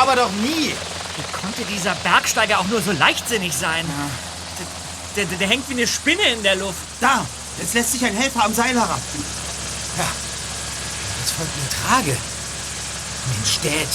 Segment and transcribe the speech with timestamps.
[0.00, 0.72] Rettungshubschrauber doch nie.
[1.16, 3.84] Wie konnte dieser Bergsteiger auch nur so leichtsinnig sein?
[5.16, 6.78] Der, der, der hängt wie eine Spinne in der Luft.
[7.00, 7.24] Da,
[7.58, 9.00] jetzt lässt sich ein Helfer am Seil herab.
[9.98, 10.04] Ja,
[11.20, 12.16] jetzt folgt eine Trage.
[13.26, 13.88] Mensch, Dad,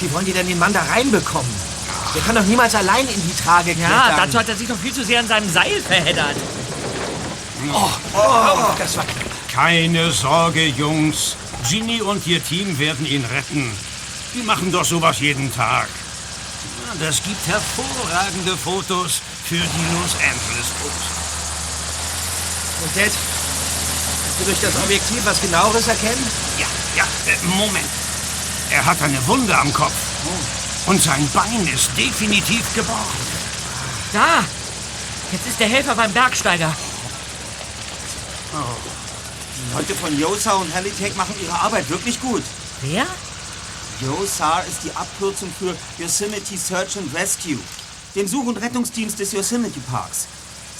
[0.00, 1.72] wie wollen die denn den Mann da reinbekommen?
[2.14, 3.90] Der kann doch niemals allein in die Trage klettern.
[3.90, 6.36] Ja, dazu hat er sich doch viel zu sehr an seinem Seil verheddert.
[7.72, 9.24] Oh, oh, das war knapp.
[9.52, 11.36] Keine Sorge, Jungs.
[11.68, 13.70] Ginny und ihr Team werden ihn retten.
[14.34, 15.88] Die machen doch sowas jeden Tag.
[16.86, 21.12] Ja, Das gibt hervorragende Fotos für die Los Angeles Post.
[22.82, 26.26] Und Dad, kannst du durch das Objektiv was genaueres erkennen?
[26.58, 26.66] Ja,
[26.96, 27.86] ja, äh, Moment.
[28.70, 29.92] Er hat eine Wunde am Kopf.
[30.86, 33.26] Und sein Bein ist definitiv gebrochen.
[34.12, 34.44] Da!
[35.30, 36.74] Jetzt ist der Helfer beim Bergsteiger.
[39.56, 42.42] Die Leute von YOSAR und Halitech machen ihre Arbeit wirklich gut.
[42.82, 43.06] Wer?
[44.00, 47.58] YOSAR ist die Abkürzung für Yosemite Search and Rescue,
[48.14, 50.26] dem Such- und Rettungsdienst des Yosemite Parks.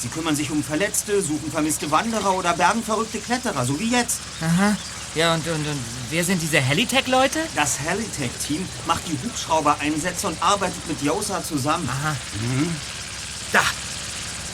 [0.01, 4.19] Sie kümmern sich um Verletzte, suchen vermisste Wanderer oder bergen verrückte Kletterer, so wie jetzt.
[4.41, 4.77] Aha.
[5.15, 5.79] Ja, und, und, und
[6.11, 7.39] wer sind diese Halitech-Leute?
[7.55, 11.89] Das Halitech-Team macht die Hubschraubereinsätze und arbeitet mit YOSAR zusammen.
[11.89, 12.17] Aha.
[13.53, 13.61] Da,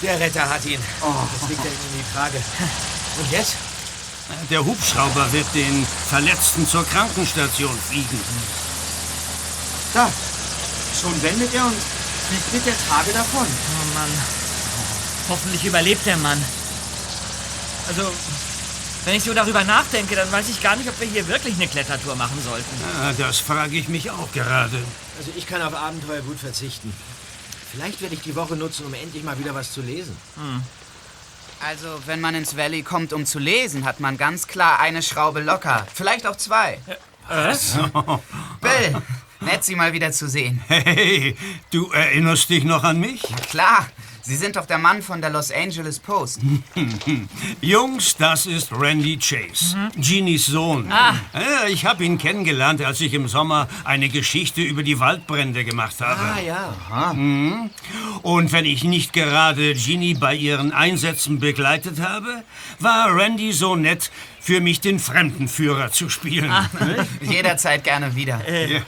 [0.02, 0.80] der Retter hat ihn.
[1.00, 1.06] Oh,
[1.40, 2.42] Jetzt liegt ihm in die Trage.
[3.20, 3.54] Und jetzt?
[4.50, 8.20] Der Hubschrauber wird den Verletzten zur Krankenstation fliegen.
[9.94, 10.10] da.
[11.00, 11.74] Schon wendet er und
[12.28, 13.46] fliegt mit der Trage davon.
[13.46, 14.10] Oh Mann.
[15.28, 16.42] Hoffentlich überlebt der Mann.
[17.88, 18.10] Also,
[19.04, 21.68] wenn ich so darüber nachdenke, dann weiß ich gar nicht, ob wir hier wirklich eine
[21.68, 22.66] Klettertour machen sollten.
[23.02, 24.78] Ja, das frage ich mich auch gerade.
[25.18, 26.92] Also ich kann auf Abenteuer gut verzichten.
[27.72, 30.16] Vielleicht werde ich die Woche nutzen, um endlich mal wieder was zu lesen.
[31.64, 35.40] Also, wenn man ins Valley kommt, um zu lesen, hat man ganz klar eine Schraube
[35.40, 35.86] locker.
[35.92, 36.78] Vielleicht auch zwei.
[38.60, 39.02] Bill,
[39.40, 40.62] nett, Sie mal wieder zu sehen.
[40.68, 41.36] Hey,
[41.70, 43.22] du erinnerst dich noch an mich?
[43.50, 43.86] Klar,
[44.28, 46.40] Sie sind doch der Mann von der Los Angeles Post.
[47.62, 50.92] Jungs, das ist Randy Chase, Jeannys Sohn.
[50.92, 51.14] Ah.
[51.68, 56.20] Ich habe ihn kennengelernt, als ich im Sommer eine Geschichte über die Waldbrände gemacht habe.
[56.20, 57.10] Ah ja.
[58.20, 62.44] Und wenn ich nicht gerade Ginny bei ihren Einsätzen begleitet habe,
[62.80, 66.52] war Randy so nett, für mich den Fremdenführer zu spielen.
[67.22, 68.42] Jederzeit gerne wieder.
[68.46, 68.82] Ja.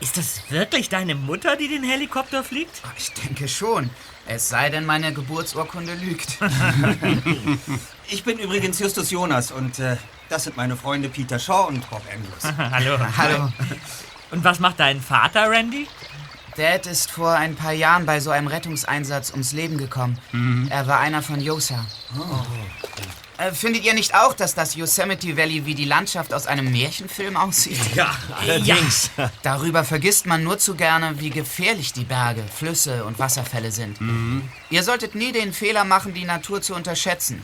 [0.00, 2.82] Ist das wirklich deine Mutter, die den Helikopter fliegt?
[2.98, 3.90] Ich denke schon.
[4.26, 6.38] Es sei denn, meine Geburtsurkunde lügt.
[8.06, 9.96] Ich bin übrigens Justus Jonas und äh,
[10.28, 12.54] das sind meine Freunde Peter Shaw und Bob Andrews.
[12.70, 12.98] Hallo.
[13.16, 13.50] Hallo.
[14.30, 15.88] Und was macht dein Vater, Randy?
[16.56, 20.18] Dad ist vor ein paar Jahren bei so einem Rettungseinsatz ums Leben gekommen.
[20.68, 21.86] Er war einer von Yosa.
[22.14, 27.36] Äh, findet ihr nicht auch, dass das Yosemite Valley wie die Landschaft aus einem Märchenfilm
[27.36, 27.78] aussieht?
[27.94, 29.10] Ja, allerdings.
[29.42, 33.98] Darüber vergisst man nur zu gerne, wie gefährlich die Berge, Flüsse und Wasserfälle sind.
[34.70, 37.40] Ihr solltet nie den Fehler machen, die Natur zu unterschätzen.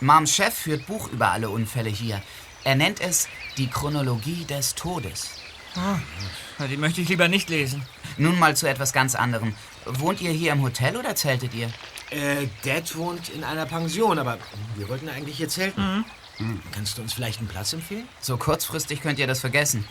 [0.00, 2.22] Mams Chef führt Buch über alle Unfälle hier.
[2.64, 5.30] Er nennt es die Chronologie des Todes.
[5.76, 7.82] Na, Die möchte ich lieber nicht lesen.
[8.16, 9.54] Nun mal zu etwas ganz anderem.
[9.86, 11.70] Wohnt ihr hier im Hotel oder zeltet ihr?
[12.10, 14.38] Äh, Dad wohnt in einer Pension, aber
[14.76, 16.04] wir wollten eigentlich hier zelten.
[16.36, 18.08] Hm, Kannst du uns vielleicht einen Platz empfehlen?
[18.20, 19.84] So kurzfristig könnt ihr das vergessen.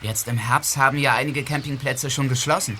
[0.00, 2.78] Jetzt im Herbst haben ja einige Campingplätze schon geschlossen.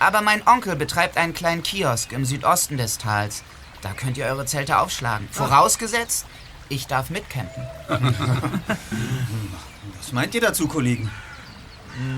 [0.00, 3.44] Aber mein Onkel betreibt einen kleinen Kiosk im Südosten des Tals.
[3.80, 5.28] Da könnt ihr eure Zelte aufschlagen.
[5.30, 6.26] Vorausgesetzt,
[6.68, 7.62] ich darf mitcampen.
[9.98, 11.10] Was meint ihr dazu, Kollegen?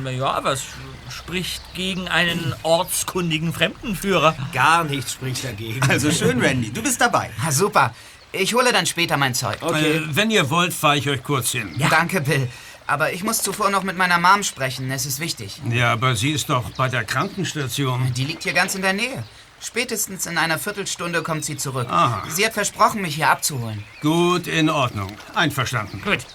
[0.05, 0.65] Ja, was
[1.11, 4.37] spricht gegen einen ortskundigen Fremdenführer?
[4.53, 5.81] Gar nichts spricht dagegen.
[5.89, 7.31] Also schön, Randy, du bist dabei.
[7.45, 7.95] Ha, super.
[8.33, 9.61] Ich hole dann später mein Zeug.
[9.63, 11.75] Äh, wenn ihr wollt, fahre ich euch kurz hin.
[11.91, 12.49] Danke, Bill.
[12.87, 14.91] Aber ich muss zuvor noch mit meiner Mom sprechen.
[14.91, 15.61] Es ist wichtig.
[15.71, 18.13] Ja, aber sie ist doch bei der Krankenstation.
[18.15, 19.25] Die liegt hier ganz in der Nähe.
[19.61, 21.87] Spätestens in einer Viertelstunde kommt sie zurück.
[21.91, 22.25] Aha.
[22.29, 23.85] Sie hat versprochen, mich hier abzuholen.
[24.01, 25.13] Gut, in Ordnung.
[25.35, 26.03] Einverstanden.
[26.03, 26.27] Gut.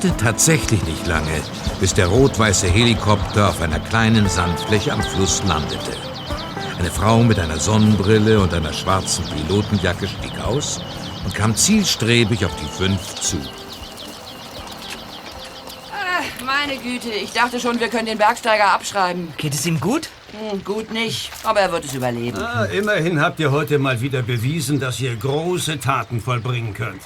[0.00, 1.42] Dauerte tatsächlich nicht lange,
[1.78, 5.92] bis der rot-weiße Helikopter auf einer kleinen Sandfläche am Fluss landete.
[6.78, 10.80] Eine Frau mit einer Sonnenbrille und einer schwarzen Pilotenjacke stieg aus
[11.24, 13.36] und kam zielstrebig auf die fünf zu.
[16.44, 19.32] Meine Güte, ich dachte schon, wir können den Bergsteiger abschreiben.
[19.36, 20.08] Geht es ihm gut?
[20.32, 22.38] Hm, gut nicht, aber er wird es überleben.
[22.38, 27.02] Ah, immerhin habt ihr heute mal wieder bewiesen, dass ihr große Taten vollbringen könnt.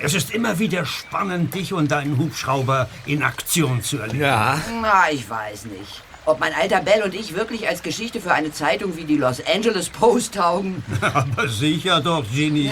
[0.00, 4.20] Es ist immer wieder spannend, dich und deinen Hubschrauber in Aktion zu erleben.
[4.20, 4.60] Ja.
[4.80, 6.02] Na, ich weiß nicht.
[6.26, 9.42] Ob mein alter Bell und ich wirklich als Geschichte für eine Zeitung wie die Los
[9.46, 10.82] Angeles Post taugen.
[11.02, 12.70] Aber sicher doch, Ginny.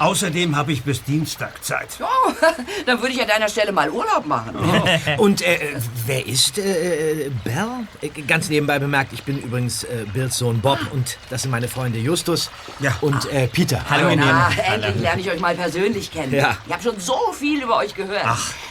[0.00, 1.88] Außerdem habe ich bis Dienstag Zeit.
[2.00, 2.32] Oh,
[2.86, 4.56] dann würde ich an deiner Stelle mal Urlaub machen.
[5.18, 7.86] Und äh, wer ist äh, Bell?
[8.00, 11.68] Äh, Ganz nebenbei bemerkt, ich bin übrigens äh, Bills Sohn Bob und das sind meine
[11.68, 12.50] Freunde Justus
[12.80, 12.96] Ja.
[13.00, 13.80] und äh, Peter.
[13.88, 16.34] Hallo, Na, endlich lerne ich euch mal persönlich kennen.
[16.34, 16.56] Ja.
[16.66, 18.24] Ich habe schon so viel über euch gehört.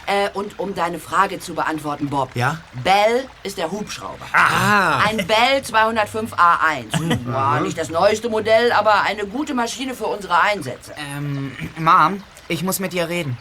[0.08, 2.34] Äh, und um deine Frage zu beantworten, Bob.
[2.34, 2.58] Ja?
[2.82, 4.24] Bell ist der Hubschrauber.
[4.32, 7.30] Ah, Ein Bell 205A1.
[7.30, 10.94] Ja, nicht das neueste Modell, aber eine gute Maschine für unsere Einsätze.
[10.96, 13.36] Ähm, Mom, ich muss mit dir reden.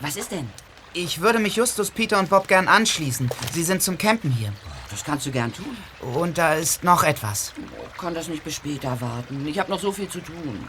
[0.00, 0.50] Was ist denn?
[0.92, 3.30] Ich würde mich Justus, Peter und Bob gern anschließen.
[3.52, 4.52] Sie sind zum Campen hier.
[4.90, 5.76] Das kannst du gern tun.
[6.14, 7.52] Und da ist noch etwas.
[7.96, 9.46] Kann das nicht bis später warten.
[9.46, 10.66] Ich habe noch so viel zu tun.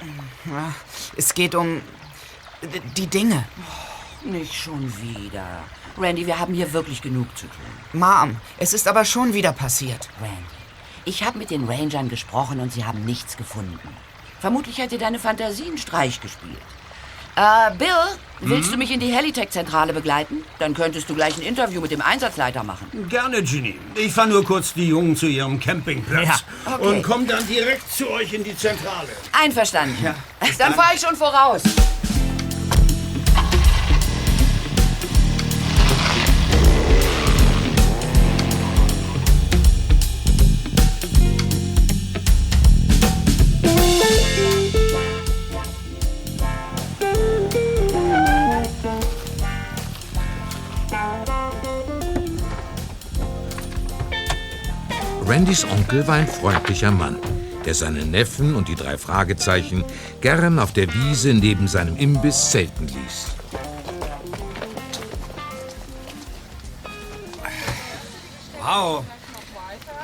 [1.18, 1.82] Es geht um
[2.98, 3.46] die Dinge.
[4.24, 5.64] Nicht schon wieder.
[5.98, 8.00] Randy, wir haben hier wirklich genug zu tun.
[8.00, 10.10] Mom, es ist aber schon wieder passiert.
[10.22, 10.36] Randy,
[11.06, 13.80] ich habe mit den Rangern gesprochen und sie haben nichts gefunden.
[14.40, 16.58] Vermutlich hat dir deine Fantasie einen Streich gespielt.
[17.36, 17.88] Äh, Bill,
[18.42, 20.44] willst du mich in die Helitech-Zentrale begleiten?
[20.60, 22.88] Dann könntest du gleich ein Interview mit dem Einsatzleiter machen.
[23.08, 23.80] Gerne, Ginny.
[23.96, 26.28] Ich fahre nur kurz die Jungen zu ihrem Campingplatz.
[26.28, 26.88] Ja, okay.
[26.88, 29.08] Und komm dann direkt zu euch in die Zentrale.
[29.32, 29.96] Einverstanden.
[30.58, 31.64] Dann fahre ich schon voraus.
[55.30, 57.20] Randys Onkel war ein freundlicher Mann,
[57.64, 59.86] der seinen Neffen und die drei Fragezeichen
[60.22, 63.28] gern auf der Wiese neben seinem Imbiss zelten ließ.
[68.60, 69.06] wow.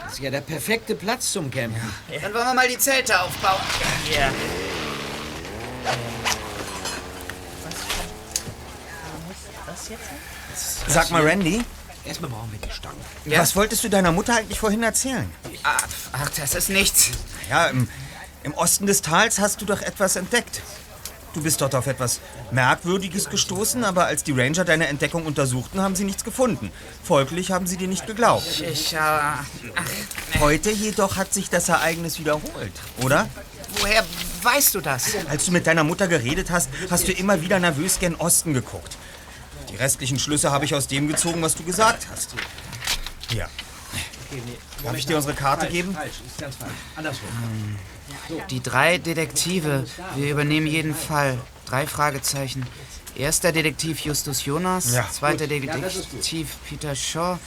[0.04, 1.81] Das ist ja der perfekte Platz zum Campen.
[2.22, 3.62] Dann wollen wir mal die Zelte aufbauen.
[4.07, 4.31] Hier.
[10.88, 11.63] Sag mal, Randy,
[12.05, 12.95] Erstmal brauchen wir die Stangen.
[13.25, 13.39] Ja.
[13.39, 15.29] was wolltest du deiner Mutter eigentlich vorhin erzählen?
[15.63, 15.77] Ah,
[16.13, 17.09] Ach, das ist nichts.
[17.49, 17.87] Ja, im,
[18.43, 20.62] im Osten des Tals hast du doch etwas entdeckt.
[21.33, 22.21] Du bist dort auf etwas
[22.51, 26.71] Merkwürdiges gestoßen, aber als die Ranger deine Entdeckung untersuchten, haben sie nichts gefunden.
[27.03, 28.62] Folglich haben sie dir nicht geglaubt.
[28.62, 29.43] Ich, äh, ach,
[30.39, 32.71] Heute jedoch hat sich das Ereignis wiederholt,
[33.03, 33.27] oder?
[33.81, 34.05] woher
[34.43, 35.07] weißt du das?
[35.27, 38.95] Als du mit deiner Mutter geredet hast, hast du immer wieder nervös gen Osten geguckt.
[39.75, 42.34] Die restlichen Schlüsse habe ich aus dem gezogen, was du gesagt hast.
[43.29, 43.50] Hier.
[44.82, 45.94] Darf ich dir unsere Karte geben?
[45.94, 46.72] Falsch, ist ganz falsch.
[46.96, 47.27] Andersrum.
[48.51, 49.86] Die drei Detektive.
[50.15, 51.38] Wir übernehmen jeden Fall.
[51.65, 52.65] Drei Fragezeichen.
[53.17, 54.94] Erster Detektiv Justus Jonas.
[54.94, 55.10] Ja.
[55.12, 57.38] Zweiter Detektiv Peter Shaw.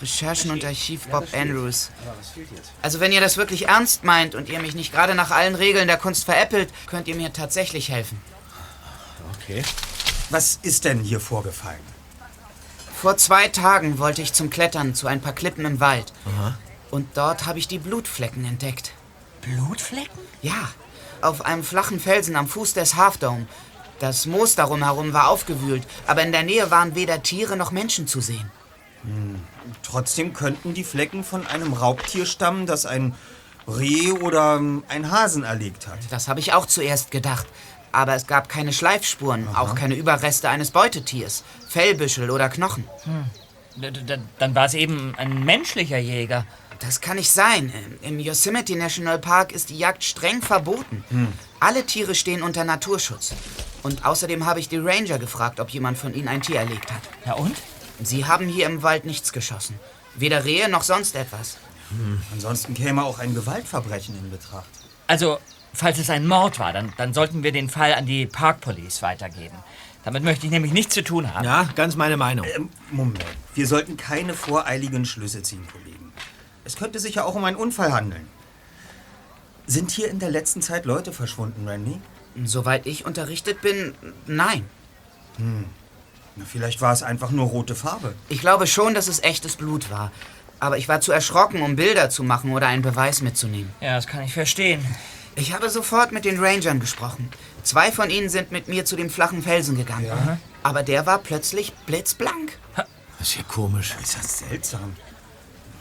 [0.00, 1.90] Recherchen und Archiv Bob Andrews.
[2.80, 5.88] Also wenn ihr das wirklich ernst meint und ihr mich nicht gerade nach allen Regeln
[5.88, 8.20] der Kunst veräppelt, könnt ihr mir tatsächlich helfen.
[9.42, 9.64] Okay.
[10.32, 11.78] Was ist denn hier vorgefallen?
[12.94, 16.14] Vor zwei Tagen wollte ich zum Klettern zu ein paar Klippen im Wald.
[16.90, 18.94] Und dort habe ich die Blutflecken entdeckt.
[19.42, 20.18] Blutflecken?
[20.40, 20.70] Ja,
[21.20, 23.46] auf einem flachen Felsen am Fuß des Half Dome.
[23.98, 28.06] Das Moos darum herum war aufgewühlt, aber in der Nähe waren weder Tiere noch Menschen
[28.06, 28.50] zu sehen.
[29.82, 33.14] Trotzdem könnten die Flecken von einem Raubtier stammen, das ein
[33.68, 35.98] Reh oder ein Hasen erlegt hat.
[36.10, 37.46] Das habe ich auch zuerst gedacht.
[37.92, 42.84] Aber es gab keine Schleifspuren, auch keine Überreste eines Beutetiers, Fellbüschel oder Knochen.
[43.76, 46.46] D- d- Dann war es eben ein menschlicher Jäger.
[46.80, 47.72] Das kann nicht sein.
[48.02, 51.04] Im Yosemite National Park ist die Jagd streng verboten.
[51.60, 53.34] Alle Tiere stehen unter Naturschutz.
[53.82, 57.02] Und außerdem habe ich die Ranger gefragt, ob jemand von ihnen ein Tier erlegt hat.
[57.24, 57.56] Ja und?
[58.02, 59.78] Sie haben hier im Wald nichts geschossen.
[60.16, 61.56] Weder Rehe noch sonst etwas.
[62.32, 64.64] Ansonsten käme auch ein Gewaltverbrechen in Betracht.
[65.06, 65.38] Also,
[65.72, 69.02] falls es ein Mord war, dann, dann sollten wir den Fall an die Park Police
[69.02, 69.56] weitergeben.
[70.04, 71.44] Damit möchte ich nämlich nichts zu tun haben.
[71.44, 72.46] Ja, ganz meine Meinung.
[72.56, 73.24] Ähm, Moment.
[73.54, 76.12] Wir sollten keine voreiligen Schlüsse ziehen, Kollegen.
[76.64, 78.26] Es könnte sich ja auch um einen Unfall handeln.
[79.66, 82.00] Sind hier in der letzten Zeit Leute verschwunden, Randy?
[82.44, 83.94] Soweit ich unterrichtet bin,
[84.26, 84.64] nein.
[85.38, 88.14] Na, vielleicht war es einfach nur rote Farbe.
[88.28, 90.10] Ich glaube schon, dass es echtes Blut war.
[90.58, 93.72] Aber ich war zu erschrocken, um Bilder zu machen oder einen Beweis mitzunehmen.
[93.80, 94.84] Ja, das kann ich verstehen.
[95.34, 97.30] Ich habe sofort mit den Rangern gesprochen.
[97.62, 100.38] Zwei von ihnen sind mit mir zu dem flachen Felsen gegangen.
[100.62, 102.58] Aber der war plötzlich blitzblank.
[103.18, 103.96] Das ist ja komisch.
[104.02, 104.96] Ist das seltsam.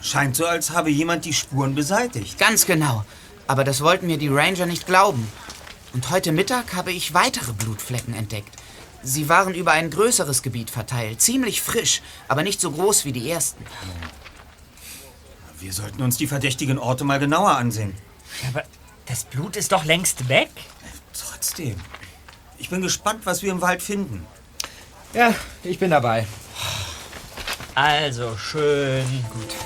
[0.02, 2.40] Scheint so, als habe jemand die Spuren beseitigt.
[2.40, 3.06] Ganz genau.
[3.48, 5.28] Aber das wollten mir die Ranger nicht glauben.
[5.94, 8.56] Und heute Mittag habe ich weitere Blutflecken entdeckt.
[9.04, 13.30] Sie waren über ein größeres Gebiet verteilt, ziemlich frisch, aber nicht so groß wie die
[13.30, 13.66] ersten.
[15.60, 17.96] Wir sollten uns die verdächtigen Orte mal genauer ansehen.
[18.48, 18.64] Aber
[19.12, 20.50] das Blut ist doch längst weg.
[21.14, 21.76] Trotzdem.
[22.58, 24.26] Ich bin gespannt, was wir im Wald finden.
[25.14, 26.26] Ja, ich bin dabei.
[27.76, 29.06] Also schön.
[29.34, 29.61] Gut.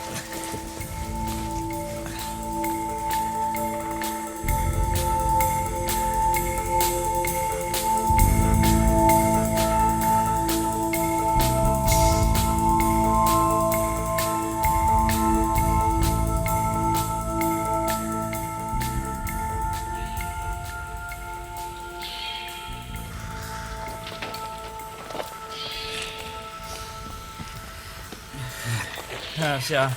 [29.65, 29.91] Ist ja,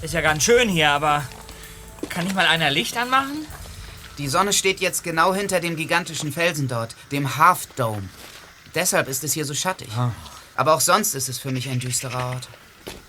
[0.00, 1.22] ist ja ganz schön hier, aber
[2.08, 3.46] kann nicht mal einer Licht anmachen?
[4.16, 8.08] Die Sonne steht jetzt genau hinter dem gigantischen Felsen dort, dem Half Dome.
[8.74, 9.90] Deshalb ist es hier so schattig.
[10.56, 12.48] Aber auch sonst ist es für mich ein düsterer Ort.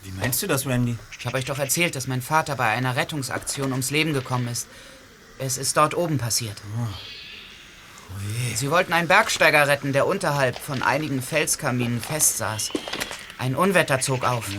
[0.02, 0.98] Wie meinst du das, Randy?
[1.18, 4.68] Ich habe euch doch erzählt, dass mein Vater bei einer Rettungsaktion ums Leben gekommen ist.
[5.40, 6.62] Es ist dort oben passiert.
[8.56, 12.72] Sie wollten einen Bergsteiger retten, der unterhalb von einigen Felskaminen festsaß.
[13.38, 14.50] Ein Unwetter zog auf.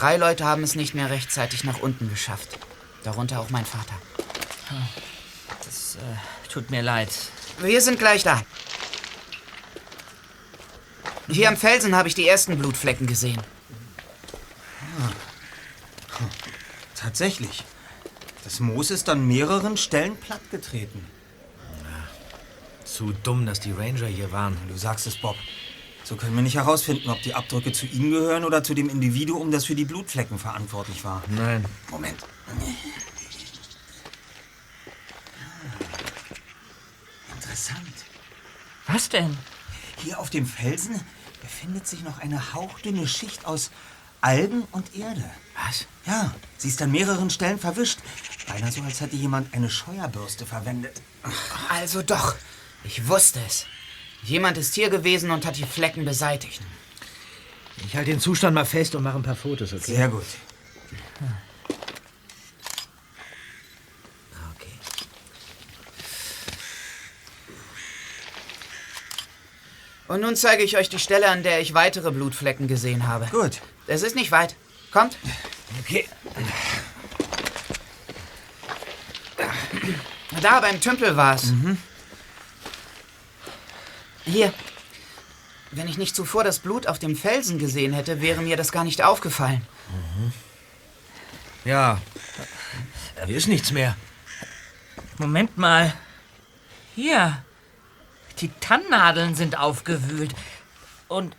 [0.00, 2.58] Drei Leute haben es nicht mehr rechtzeitig nach unten geschafft.
[3.04, 3.92] Darunter auch mein Vater.
[5.62, 7.10] Das äh, tut mir leid.
[7.58, 8.42] Wir sind gleich da.
[11.28, 13.42] Hier am Felsen habe ich die ersten Blutflecken gesehen.
[16.94, 17.62] Tatsächlich.
[18.44, 21.04] Das Moos ist an mehreren Stellen plattgetreten.
[22.86, 24.56] Zu dumm, dass die Ranger hier waren.
[24.66, 25.36] Du sagst es, Bob.
[26.10, 29.52] So können wir nicht herausfinden, ob die Abdrücke zu ihnen gehören oder zu dem Individuum,
[29.52, 31.22] das für die Blutflecken verantwortlich war.
[31.28, 31.64] Nein.
[31.88, 32.18] Moment.
[37.32, 37.94] Interessant.
[38.88, 39.38] Was denn?
[39.98, 41.00] Hier auf dem Felsen
[41.42, 43.70] befindet sich noch eine hauchdünne Schicht aus
[44.20, 45.30] Algen und Erde.
[45.64, 45.86] Was?
[46.06, 48.00] Ja, sie ist an mehreren Stellen verwischt.
[48.48, 51.00] Beinahe so, als hätte jemand eine Scheuerbürste verwendet.
[51.68, 52.34] Also doch.
[52.82, 53.66] Ich wusste es.
[54.24, 56.60] Jemand ist hier gewesen und hat die Flecken beseitigt.
[57.86, 59.94] Ich halte den Zustand mal fest und mache ein paar Fotos, okay?
[59.94, 60.24] Sehr gut.
[64.54, 64.72] Okay.
[70.08, 73.26] Und nun zeige ich euch die Stelle, an der ich weitere Blutflecken gesehen habe.
[73.26, 73.60] Gut.
[73.86, 74.54] Es ist nicht weit.
[74.92, 75.16] Kommt.
[75.80, 76.06] Okay.
[80.42, 81.52] Da beim Tümpel war es.
[84.30, 84.54] Hier.
[85.72, 88.84] Wenn ich nicht zuvor das Blut auf dem Felsen gesehen hätte, wäre mir das gar
[88.84, 89.66] nicht aufgefallen.
[91.64, 92.00] Ja.
[93.26, 93.96] Hier ist nichts mehr.
[95.18, 95.94] Moment mal.
[96.94, 97.42] Hier.
[98.38, 100.34] Die Tannennadeln sind aufgewühlt.
[101.08, 101.36] Und,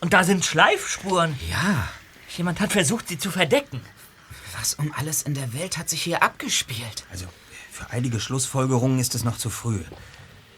[0.00, 1.38] und da sind Schleifspuren.
[1.48, 1.88] Ja.
[2.36, 3.80] Jemand hat versucht, sie zu verdecken.
[4.58, 7.04] Was um alles in der Welt hat sich hier abgespielt?
[7.10, 7.26] Also,
[7.70, 9.84] für eilige Schlussfolgerungen ist es noch zu früh.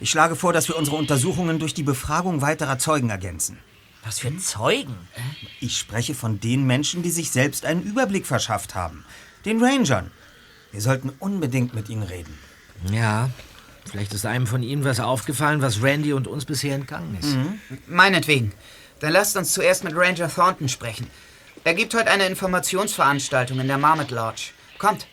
[0.03, 3.61] Ich schlage vor, dass wir unsere Untersuchungen durch die Befragung weiterer Zeugen ergänzen.
[4.05, 4.97] Was für Zeugen.
[5.61, 9.05] Ich spreche von den Menschen, die sich selbst einen Überblick verschafft haben.
[9.45, 10.11] Den Rangern.
[10.73, 12.37] Wir sollten unbedingt mit ihnen reden.
[12.91, 13.31] Ja.
[13.89, 17.37] Vielleicht ist einem von Ihnen was aufgefallen, was Randy und uns bisher entgangen ist.
[17.87, 18.53] Meinetwegen.
[18.99, 21.07] Dann lasst uns zuerst mit Ranger Thornton sprechen.
[21.63, 24.51] Er gibt heute eine Informationsveranstaltung in der Marmot Lodge.
[24.79, 25.07] Kommt.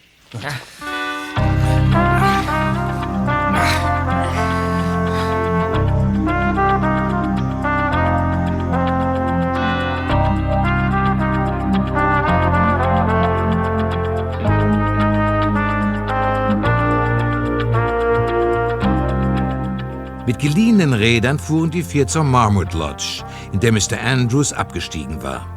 [20.29, 23.99] Mit geliehenen Rädern fuhren die vier zur Marmot Lodge, in der Mr.
[23.99, 25.47] Andrews abgestiegen war.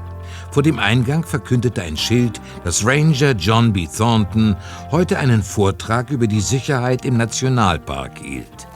[0.50, 3.86] Vor dem Eingang verkündete ein Schild, dass Ranger John B.
[3.86, 4.56] Thornton
[4.90, 8.66] heute einen Vortrag über die Sicherheit im Nationalpark hielt.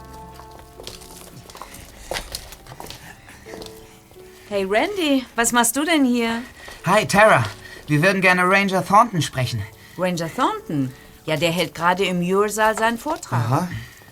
[4.50, 6.42] Hey Randy, was machst du denn hier?
[6.84, 7.42] Hi, Tara.
[7.86, 9.62] Wir würden gerne Ranger Thornton sprechen.
[9.96, 10.92] Ranger Thornton.
[11.24, 13.68] Ja, der hält gerade im Muirsaal seinen Vortrag.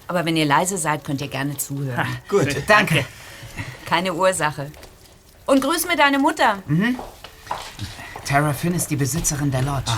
[0.07, 2.07] Aber wenn ihr leise seid, könnt ihr gerne zuhören.
[2.29, 2.57] Gut.
[2.67, 3.05] Danke.
[3.87, 4.71] Keine Ursache.
[5.47, 6.63] Und grüß mir deine Mutter.
[8.27, 9.93] Tara Finn ist die Besitzerin der Lodge.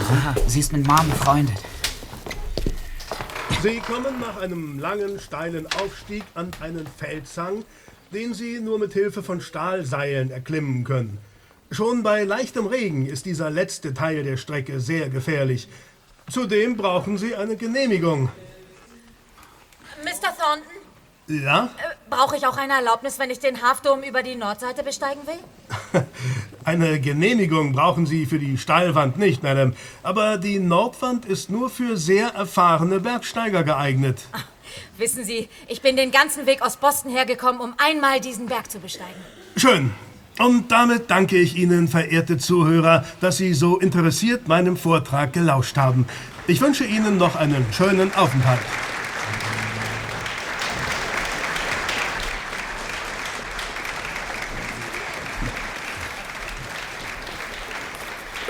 [0.47, 1.57] Sie ist mit Mom befreundet.
[3.63, 7.65] Sie kommen nach einem langen, steilen Aufstieg an einen Felshang,
[8.13, 11.19] den Sie nur mit Hilfe von Stahlseilen erklimmen können.
[11.71, 15.69] Schon bei leichtem Regen ist dieser letzte Teil der Strecke sehr gefährlich.
[16.31, 18.29] Zudem brauchen Sie eine Genehmigung.
[20.07, 20.31] Mr.
[20.39, 21.65] Thornton, Ja?
[21.79, 26.03] äh, brauche ich auch eine Erlaubnis, wenn ich den Halfdome über die Nordseite besteigen will?
[26.65, 29.73] Eine Genehmigung brauchen Sie für die Steilwand nicht, Madame.
[30.05, 34.23] Aber die Nordwand ist nur für sehr erfahrene Bergsteiger geeignet.
[34.97, 38.79] Wissen Sie, ich bin den ganzen Weg aus Boston hergekommen, um einmal diesen Berg zu
[38.79, 39.21] besteigen.
[39.57, 39.93] Schön.
[40.39, 46.07] Und damit danke ich Ihnen, verehrte Zuhörer, dass Sie so interessiert meinem Vortrag gelauscht haben.
[46.47, 48.61] Ich wünsche Ihnen noch einen schönen Aufenthalt.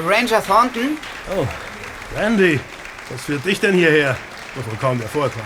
[0.06, 0.98] Ranger Thornton?
[1.36, 1.46] Oh,
[2.16, 2.60] Randy,
[3.10, 4.16] was führt dich denn hierher?
[4.54, 5.44] Wohl kaum der Vortrag.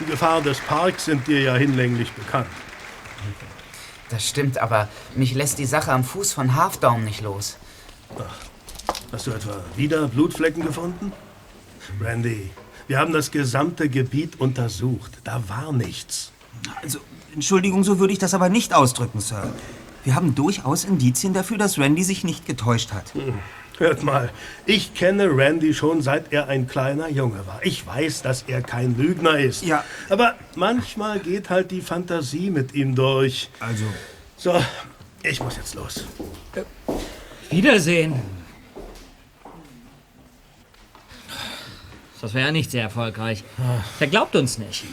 [0.00, 2.48] Die Gefahren des Parks sind dir ja hinlänglich bekannt.
[4.08, 7.56] Das stimmt, aber mich lässt die Sache am Fuß von Halfdome nicht los.
[9.12, 11.12] Hast du etwa wieder Blutflecken gefunden?
[12.00, 12.50] Randy,
[12.88, 15.18] wir haben das gesamte Gebiet untersucht.
[15.22, 16.32] Da war nichts.
[16.82, 16.98] Also,
[17.32, 19.52] Entschuldigung, so würde ich das aber nicht ausdrücken, Sir.
[20.02, 23.14] Wir haben durchaus Indizien dafür, dass Randy sich nicht getäuscht hat.
[23.14, 23.38] Hm.
[23.80, 24.28] Hört mal,
[24.66, 27.60] ich kenne Randy schon seit er ein kleiner Junge war.
[27.62, 29.64] Ich weiß, dass er kein Lügner ist.
[29.64, 29.82] Ja.
[30.10, 33.48] Aber manchmal geht halt die Fantasie mit ihm durch.
[33.58, 33.86] Also.
[34.36, 34.62] So,
[35.22, 36.04] ich muss jetzt los.
[37.48, 38.20] Wiedersehen.
[42.20, 43.44] Das wäre ja nicht sehr erfolgreich.
[43.98, 44.84] Der glaubt uns nicht.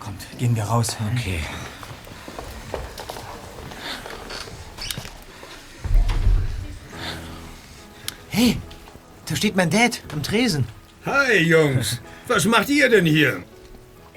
[0.00, 0.96] Kommt, gehen wir raus.
[1.14, 1.38] Okay.
[8.36, 8.58] Hey,
[9.24, 10.66] da steht mein Dad am Tresen.
[11.06, 12.02] Hi, Jungs.
[12.28, 13.42] Was macht ihr denn hier?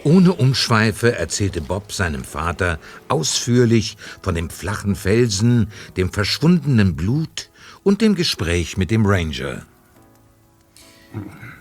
[0.04, 7.50] Ohne Umschweife erzählte Bob seinem Vater ausführlich von dem flachen Felsen, dem verschwundenen Blut
[7.84, 9.66] und dem Gespräch mit dem Ranger.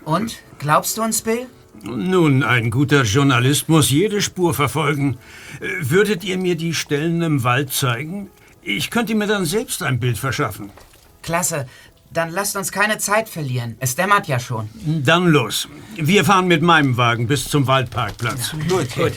[0.05, 0.43] Und?
[0.59, 1.47] Glaubst du uns, Bill?
[1.85, 5.17] Nun, ein guter Journalist muss jede Spur verfolgen.
[5.61, 8.31] Äh, Würdet ihr mir die Stellen im Wald zeigen?
[8.63, 10.71] Ich könnte mir dann selbst ein Bild verschaffen.
[11.23, 11.69] Klasse.
[12.11, 13.77] Dann lasst uns keine Zeit verlieren.
[13.81, 14.69] Es dämmert ja schon.
[15.05, 15.69] Dann los.
[15.97, 18.53] Wir fahren mit meinem Wagen bis zum Waldparkplatz.
[18.69, 19.13] Gut, gut.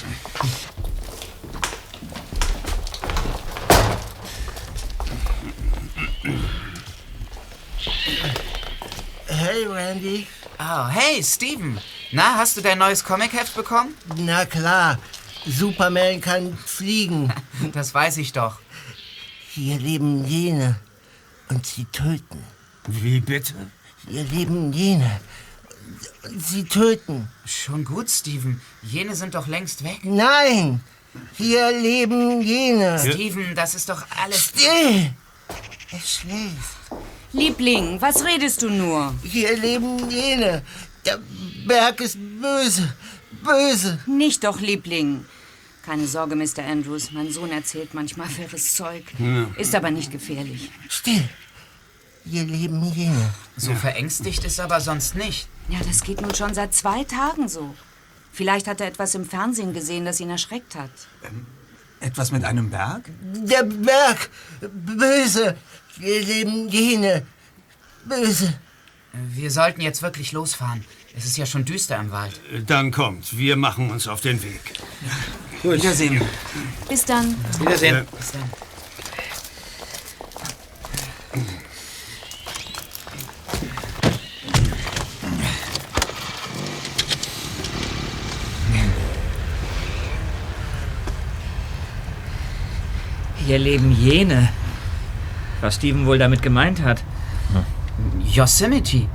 [9.27, 10.27] Hey, Randy.
[10.59, 11.79] Oh, hey, Steven.
[12.11, 13.95] Na, hast du dein neues Comicheft bekommen?
[14.17, 14.99] Na klar,
[15.45, 17.31] Superman kann fliegen.
[17.73, 18.59] Das weiß ich doch.
[19.49, 20.79] Hier leben jene
[21.49, 22.43] und sie töten.
[22.87, 23.53] Wie bitte?
[24.07, 25.19] Hier leben jene
[26.37, 27.27] sie töten.
[27.45, 28.61] Schon gut, Steven.
[28.81, 29.99] Jene sind doch längst weg.
[30.03, 30.81] Nein,
[31.37, 32.99] hier leben jene.
[32.99, 34.45] Steven, das ist doch alles...
[34.45, 35.13] Still!
[35.91, 37.03] Es schläft.
[37.33, 39.13] Liebling, was redest du nur?
[39.23, 40.63] Hier leben jene.
[41.05, 41.19] Der
[41.65, 42.93] Berg ist böse.
[43.43, 43.99] Böse.
[44.05, 45.25] Nicht doch, Liebling.
[45.83, 46.63] Keine Sorge, Mr.
[46.65, 47.11] Andrews.
[47.11, 49.03] Mein Sohn erzählt manchmal wirres Zeug.
[49.57, 50.69] Ist aber nicht gefährlich.
[50.87, 51.27] Still.
[52.25, 53.29] Hier leben jene.
[53.57, 55.47] So verängstigt ist er aber sonst nicht.
[55.69, 57.73] Ja, das geht nun schon seit zwei Tagen so.
[58.31, 60.91] Vielleicht hat er etwas im Fernsehen gesehen, das ihn erschreckt hat.
[61.99, 63.09] Etwas mit einem Berg?
[63.21, 64.29] Der Berg.
[64.61, 65.55] Böse.
[65.99, 67.25] Hier leben jene.
[68.05, 68.53] Böse.
[69.13, 70.85] Wir sollten jetzt wirklich losfahren.
[71.15, 72.39] Es ist ja schon düster im Wald.
[72.65, 74.61] Dann kommt, wir machen uns auf den Weg.
[75.63, 76.21] Wiedersehen.
[76.87, 77.35] Bis dann.
[77.59, 78.05] Wiedersehen.
[78.17, 78.49] Bis dann.
[93.45, 94.49] Hier leben jene.
[95.61, 97.03] Was Steven wohl damit gemeint hat.
[98.25, 99.07] Yosemite.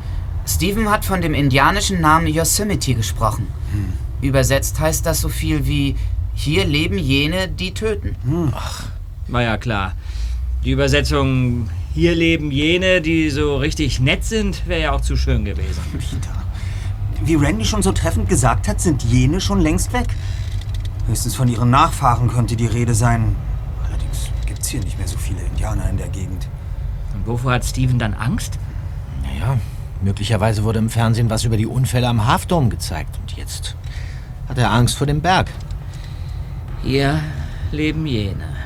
[0.46, 3.48] Steven hat von dem indianischen Namen Yosemite gesprochen.
[4.20, 5.96] Übersetzt heißt das so viel wie
[6.34, 8.14] hier leben jene, die töten.
[9.28, 9.94] War ja klar.
[10.64, 15.44] Die Übersetzung hier leben jene, die so richtig nett sind, wäre ja auch zu schön
[15.44, 15.80] gewesen.
[15.94, 16.44] Wieder.
[17.24, 20.08] Wie Randy schon so treffend gesagt hat, sind jene schon längst weg.
[21.06, 23.34] Höchstens von ihren Nachfahren könnte die Rede sein.
[24.66, 26.48] Gibt's hier nicht mehr so viele Indianer in der Gegend.
[27.14, 28.58] Und wovor hat Steven dann Angst?
[29.22, 29.60] Naja,
[30.02, 33.16] möglicherweise wurde im Fernsehen was über die Unfälle am Hafdom gezeigt.
[33.20, 33.76] Und jetzt
[34.48, 35.52] hat er Angst vor dem Berg.
[36.82, 37.22] Hier
[37.70, 38.56] leben jene.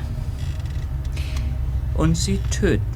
[1.93, 2.90] Und sie töten.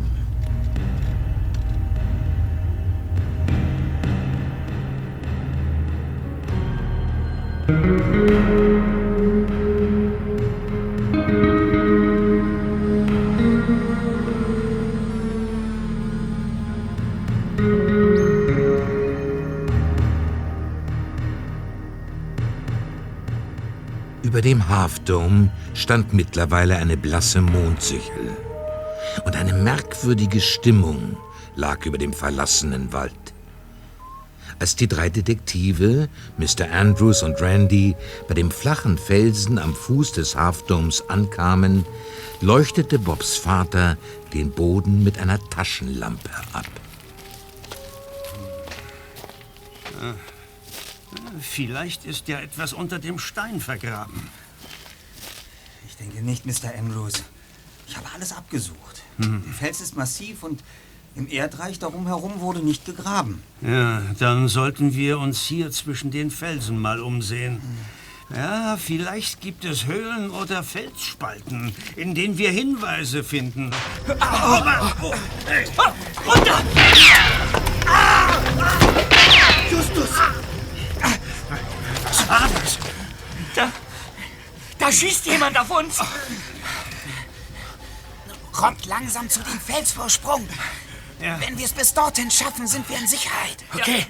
[25.05, 28.35] Dome stand mittlerweile eine blasse Mondsichel.
[29.25, 31.17] Und eine merkwürdige Stimmung
[31.55, 33.13] lag über dem verlassenen Wald.
[34.59, 36.71] Als die drei Detektive, Mr.
[36.71, 37.95] Andrews und Randy,
[38.27, 41.85] bei dem flachen Felsen am Fuß des Halfdomes ankamen,
[42.41, 43.97] leuchtete Bobs Vater
[44.33, 46.65] den Boden mit einer Taschenlampe ab.
[51.39, 54.29] Vielleicht ist ja etwas unter dem Stein vergraben.
[55.97, 56.77] Ich denke nicht, Mr.
[56.77, 57.23] Andrews.
[57.87, 59.01] Ich habe alles abgesucht.
[59.17, 59.43] Hm.
[59.45, 60.61] Der Fels ist massiv und
[61.15, 63.41] im Erdreich darum herum wurde nicht gegraben.
[63.61, 67.61] Ja, dann sollten wir uns hier zwischen den Felsen mal umsehen.
[68.29, 73.71] Ja, vielleicht gibt es Höhlen oder Felsspalten, in denen wir Hinweise finden.
[74.19, 75.13] Aber, oh,
[75.45, 75.65] hey.
[76.25, 76.61] Runter!
[79.71, 80.09] Justus!
[82.03, 82.79] Was war das?
[83.55, 83.71] Da,
[84.85, 85.99] da schießt jemand auf uns.
[88.51, 90.47] Kommt langsam zu dem Felsvorsprung.
[91.17, 93.57] Wenn wir es bis dorthin schaffen, sind wir in Sicherheit.
[93.73, 94.05] Okay.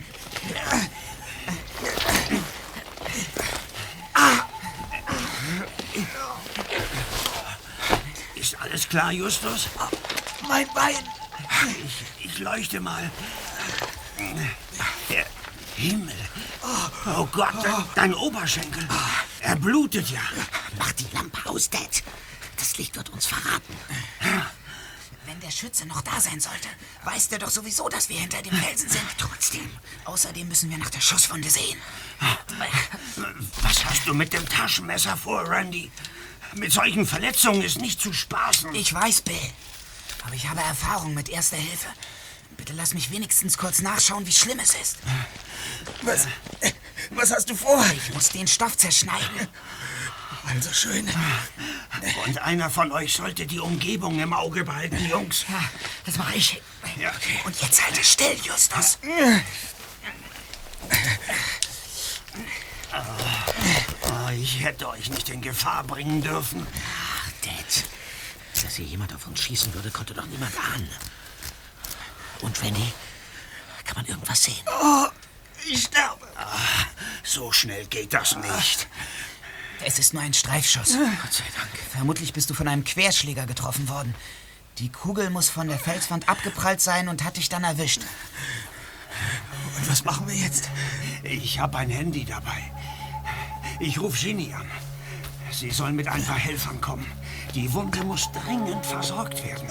[8.36, 9.70] Ist alles klar, Justus?
[10.48, 10.96] Mein Bein.
[11.86, 13.10] Ich, ich leuchte mal.
[15.10, 15.26] Der
[15.78, 16.16] Himmel.
[17.18, 18.86] Oh Gott, dein, dein Oberschenkel.
[19.40, 20.22] Er blutet ja.
[21.00, 22.04] Die Lampe aus, Dad.
[22.58, 23.76] Das Licht wird uns verraten.
[25.26, 26.68] Wenn der Schütze noch da sein sollte,
[27.04, 29.04] weiß der doch sowieso, dass wir hinter dem Felsen sind.
[29.18, 29.70] Trotzdem.
[30.06, 31.80] Außerdem müssen wir nach der Schusswunde sehen.
[33.62, 35.92] Was hast du mit dem Taschenmesser vor, Randy?
[36.54, 38.74] Mit solchen Verletzungen ist nicht zu spaßen.
[38.76, 39.36] Ich weiß, Bill.
[40.26, 41.88] Aber ich habe Erfahrung mit Erster Hilfe.
[42.58, 44.98] Bitte lass mich wenigstens kurz nachschauen, wie schlimm es ist.
[46.04, 46.28] Was,
[47.10, 47.84] was hast du vor?
[47.94, 49.48] Ich muss den Stoff zerschneiden.
[50.48, 51.10] Also schön.
[52.26, 55.46] Und einer von euch sollte die Umgebung im Auge behalten, Jungs.
[55.50, 55.64] Ja,
[56.06, 56.62] das mache ich.
[57.00, 57.40] Ja, okay.
[57.46, 59.00] Und jetzt halte still, Justus.
[64.04, 66.66] Oh, ich hätte euch nicht in Gefahr bringen dürfen.
[66.68, 67.84] Ach, Dad.
[68.64, 70.90] Dass hier jemand auf uns schießen würde, konnte doch niemand ahnen.
[72.42, 72.94] Und Randy,
[73.84, 74.64] kann man irgendwas sehen?
[74.68, 75.08] Oh,
[75.68, 76.28] ich sterbe.
[77.24, 78.88] so schnell geht das nicht.
[79.84, 80.94] Es ist nur ein Streifschuss.
[81.22, 81.70] Gott sei Dank.
[81.92, 84.16] Vermutlich bist du von einem Querschläger getroffen worden.
[84.78, 88.02] Die Kugel muss von der Felswand abgeprallt sein und hat dich dann erwischt.
[89.78, 90.70] Und was machen wir jetzt?
[91.24, 92.72] Ich habe ein Handy dabei.
[93.80, 94.70] Ich rufe Ginny an.
[95.52, 97.06] Sie soll mit ein paar Helfern kommen.
[97.54, 99.70] Die Wunde muss dringend versorgt werden.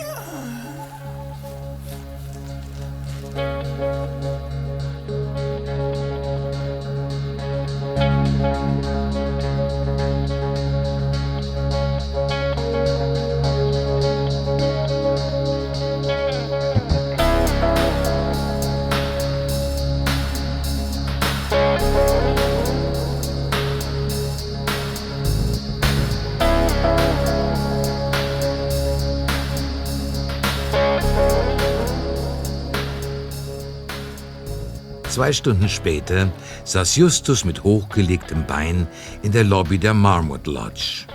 [35.14, 36.32] Zwei Stunden später
[36.64, 38.88] saß Justus mit hochgelegtem Bein
[39.22, 41.06] in der Lobby der Marmot Lodge.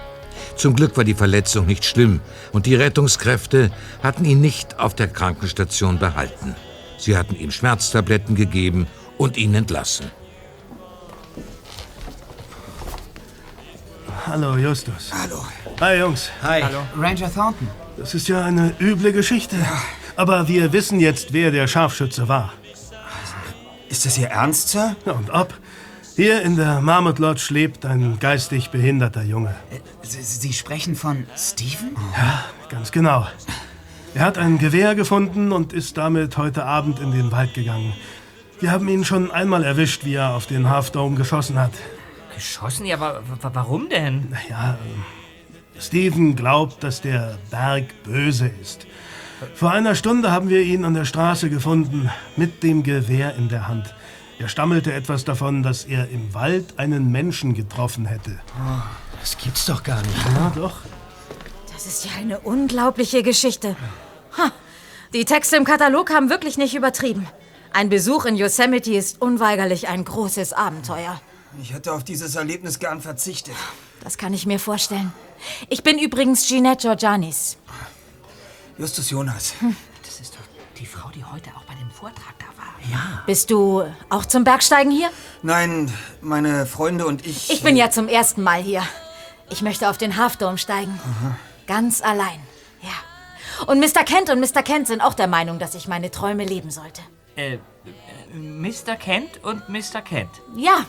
[0.56, 2.22] Zum Glück war die Verletzung nicht schlimm
[2.54, 6.56] und die Rettungskräfte hatten ihn nicht auf der Krankenstation behalten.
[6.98, 10.06] Sie hatten ihm Schmerztabletten gegeben und ihn entlassen.
[14.26, 15.12] Hallo, Justus.
[15.12, 15.46] Hallo.
[15.82, 16.30] Hi, Jungs.
[16.42, 16.62] Hi.
[16.62, 16.84] Hallo.
[16.98, 17.68] Ranger Thornton.
[17.98, 19.58] Das ist ja eine üble Geschichte.
[20.16, 22.54] Aber wir wissen jetzt, wer der Scharfschütze war.
[23.90, 24.96] Ist das Ihr Ernst, Sir?
[25.06, 25.54] Ja, und ob?
[26.16, 29.56] Hier in der Marmot Lodge lebt ein geistig behinderter Junge.
[29.72, 31.96] Äh, Sie, Sie sprechen von Steven?
[32.18, 33.28] Ja, ganz genau.
[34.14, 37.94] Er hat ein Gewehr gefunden und ist damit heute Abend in den Wald gegangen.
[38.60, 41.72] Wir haben ihn schon einmal erwischt, wie er auf den Half Dome geschossen hat.
[42.36, 42.86] Geschossen?
[42.86, 44.30] Ja, aber wa- warum denn?
[44.30, 44.74] Naja,
[45.78, 48.86] äh, Steven glaubt, dass der Berg böse ist.
[49.54, 53.68] Vor einer Stunde haben wir ihn an der Straße gefunden, mit dem Gewehr in der
[53.68, 53.94] Hand.
[54.40, 58.40] Er stammelte etwas davon, dass er im Wald einen Menschen getroffen hätte.
[59.20, 60.26] Das gibt's doch gar nicht.
[60.34, 60.78] Ja, doch.
[61.74, 63.76] Das ist ja eine unglaubliche Geschichte.
[64.38, 64.52] Ha,
[65.14, 67.28] die Texte im Katalog haben wirklich nicht übertrieben.
[67.72, 71.22] Ein Besuch in Yosemite ist unweigerlich ein großes Abenteuer.
[71.62, 73.56] Ich hätte auf dieses Erlebnis gern verzichtet.
[74.02, 75.12] Das kann ich mir vorstellen.
[75.70, 77.58] Ich bin übrigens Ginette Georgianis.
[78.80, 79.56] Justus Jonas.
[80.04, 82.74] Das ist doch die Frau, die heute auch bei dem Vortrag da war.
[82.90, 83.24] Ja.
[83.26, 85.10] Bist du auch zum Bergsteigen hier?
[85.44, 87.50] Nein, meine Freunde und ich.
[87.50, 88.82] Ich bin ja zum ersten Mal hier.
[89.50, 90.98] Ich möchte auf den Halfdome steigen.
[91.68, 92.40] Ganz allein.
[92.82, 93.66] Ja.
[93.68, 94.06] Und Mr.
[94.06, 94.64] Kent und Mr.
[94.64, 97.02] Kent sind auch der Meinung, dass ich meine Träume leben sollte.
[97.36, 97.60] Äh, äh,
[98.34, 98.96] Mr.
[98.96, 100.02] Kent und Mr.
[100.02, 100.32] Kent.
[100.56, 100.86] Ja,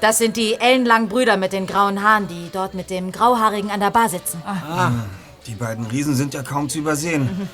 [0.00, 3.80] das sind die ellenlangen Brüder mit den grauen Haaren, die dort mit dem Grauhaarigen an
[3.80, 4.42] der Bar sitzen.
[4.46, 4.90] Ah,
[5.46, 7.48] die beiden Riesen sind ja kaum zu übersehen.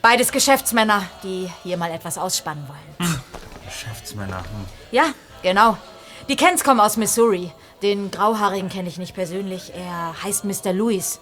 [0.00, 3.20] Beides Geschäftsmänner, die hier mal etwas ausspannen wollen.
[3.64, 4.38] Geschäftsmänner.
[4.38, 4.44] Hm.
[4.90, 5.04] Ja,
[5.42, 5.76] genau.
[6.28, 7.52] Die Kents kommen aus Missouri.
[7.82, 9.72] Den Grauhaarigen kenne ich nicht persönlich.
[9.74, 10.72] Er heißt Mr.
[10.72, 11.20] Lewis.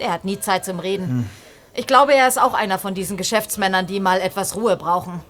[0.00, 1.28] Der hat nie Zeit zum Reden.
[1.74, 5.20] Ich glaube, er ist auch einer von diesen Geschäftsmännern, die mal etwas Ruhe brauchen.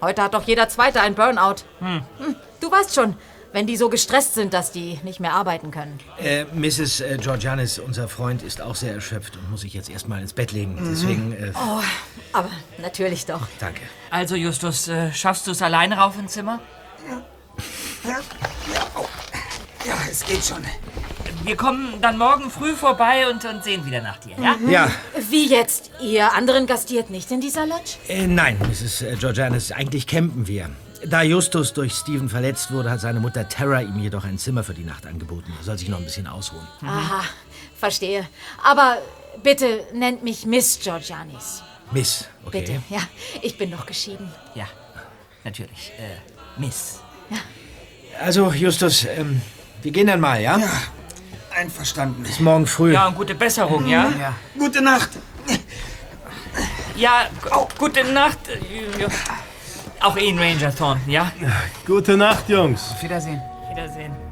[0.00, 1.56] Heute hat doch jeder Zweite ein Burnout.
[1.78, 2.02] Hm,
[2.60, 3.16] Du weißt schon,
[3.56, 5.98] wenn die so gestresst sind, dass die nicht mehr arbeiten können.
[6.18, 7.00] Äh, Mrs.
[7.00, 10.52] Äh, Georgianis, unser Freund, ist auch sehr erschöpft und muss sich jetzt erstmal ins Bett
[10.52, 10.76] legen.
[10.90, 11.80] Deswegen, äh, Oh,
[12.34, 13.40] aber natürlich doch.
[13.58, 13.80] danke.
[14.10, 16.60] Also, Justus, äh, schaffst du es alleine rauf ins Zimmer?
[18.04, 18.20] Ja,
[20.10, 20.62] es geht schon.
[21.42, 24.56] Wir kommen dann morgen früh vorbei und, und sehen wieder nach dir, ja?
[24.68, 24.90] Ja,
[25.30, 25.90] Wie jetzt?
[26.02, 27.94] Ihr anderen gastiert nicht in dieser Lodge?
[28.08, 29.00] äh, nein, Mrs.
[29.00, 30.68] äh, Georgianis, eigentlich campen wir.
[31.08, 34.74] Da Justus durch Steven verletzt wurde, hat seine Mutter Tara ihm jedoch ein Zimmer für
[34.74, 35.52] die Nacht angeboten.
[35.58, 36.66] Er soll sich noch ein bisschen ausruhen.
[36.84, 37.22] Aha,
[37.78, 38.26] verstehe.
[38.64, 38.98] Aber
[39.42, 41.62] bitte nennt mich Miss Georgianis.
[41.92, 42.60] Miss, okay.
[42.60, 43.00] Bitte, ja.
[43.42, 44.28] Ich bin noch geschieden.
[44.56, 44.66] Ja,
[45.44, 45.92] natürlich.
[45.98, 46.16] Äh,
[46.60, 46.98] Miss.
[48.20, 49.40] Also, Justus, ähm,
[49.82, 50.58] wir gehen dann mal, ja?
[51.54, 52.22] Einverstanden.
[52.24, 52.92] Bis morgen früh.
[52.94, 54.10] Ja, und gute Besserung, ja?
[54.18, 54.34] Ja.
[54.58, 55.10] Gute Nacht.
[56.96, 58.38] Ja, gu- gute Nacht.
[58.98, 59.06] ja.
[60.00, 61.32] Auch Ihnen, Ranger Thornton, ja?
[61.86, 62.92] Gute Nacht, Jungs.
[62.92, 63.40] Auf Wiedersehen.
[63.70, 64.25] Wiedersehen.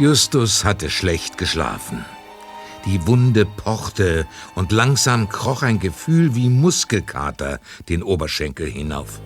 [0.00, 2.06] Justus hatte schlecht geschlafen.
[2.86, 7.60] Die Wunde pochte und langsam kroch ein Gefühl wie Muskelkater
[7.90, 9.20] den Oberschenkel hinauf.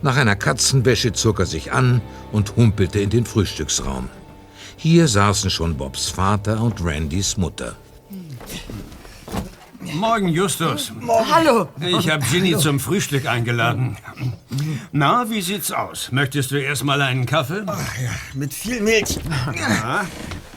[0.00, 2.00] Nach einer Katzenwäsche zog er sich an
[2.32, 4.08] und humpelte in den Frühstücksraum.
[4.78, 7.76] Hier saßen schon Bobs Vater und Randys Mutter.
[9.94, 10.92] Morgen, Justus.
[11.30, 11.68] Hallo.
[11.80, 13.96] Ich habe Ginny zum Frühstück eingeladen.
[14.92, 16.12] Na, wie sieht's aus?
[16.12, 17.64] Möchtest du erst mal einen Kaffee?
[18.34, 19.18] Mit viel Milch.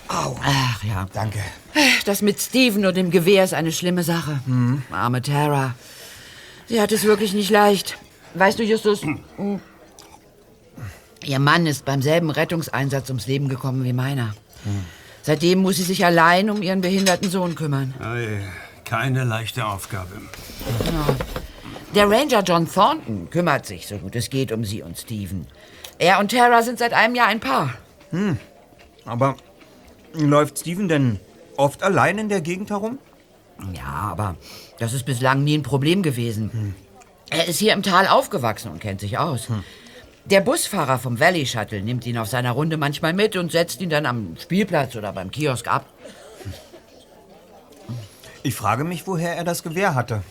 [0.07, 1.39] Ach ja, Danke.
[2.05, 4.39] das mit Steven und dem Gewehr ist eine schlimme Sache.
[4.91, 5.75] Arme Tara.
[6.67, 7.97] Sie hat es wirklich nicht leicht.
[8.33, 9.55] Weißt du, Justus, mm,
[11.23, 14.35] ihr Mann ist beim selben Rettungseinsatz ums Leben gekommen wie meiner.
[15.21, 17.93] Seitdem muss sie sich allein um ihren behinderten Sohn kümmern.
[17.99, 18.41] Ei,
[18.85, 20.21] Keine leichte Aufgabe.
[21.93, 25.47] Der Ranger John Thornton kümmert sich, so gut es geht, um sie und Steven.
[25.97, 27.73] Er und Tara sind seit einem Jahr ein Paar.
[29.05, 29.35] Aber
[30.13, 31.19] läuft Steven denn
[31.57, 32.99] oft allein in der Gegend herum?
[33.73, 34.35] Ja, aber
[34.79, 36.75] das ist bislang nie ein Problem gewesen.
[37.29, 39.47] Er ist hier im Tal aufgewachsen und kennt sich aus.
[40.25, 43.89] Der Busfahrer vom Valley Shuttle nimmt ihn auf seiner Runde manchmal mit und setzt ihn
[43.89, 45.85] dann am Spielplatz oder beim Kiosk ab.
[48.45, 50.21] Ich frage mich, woher er das Gewehr hatte.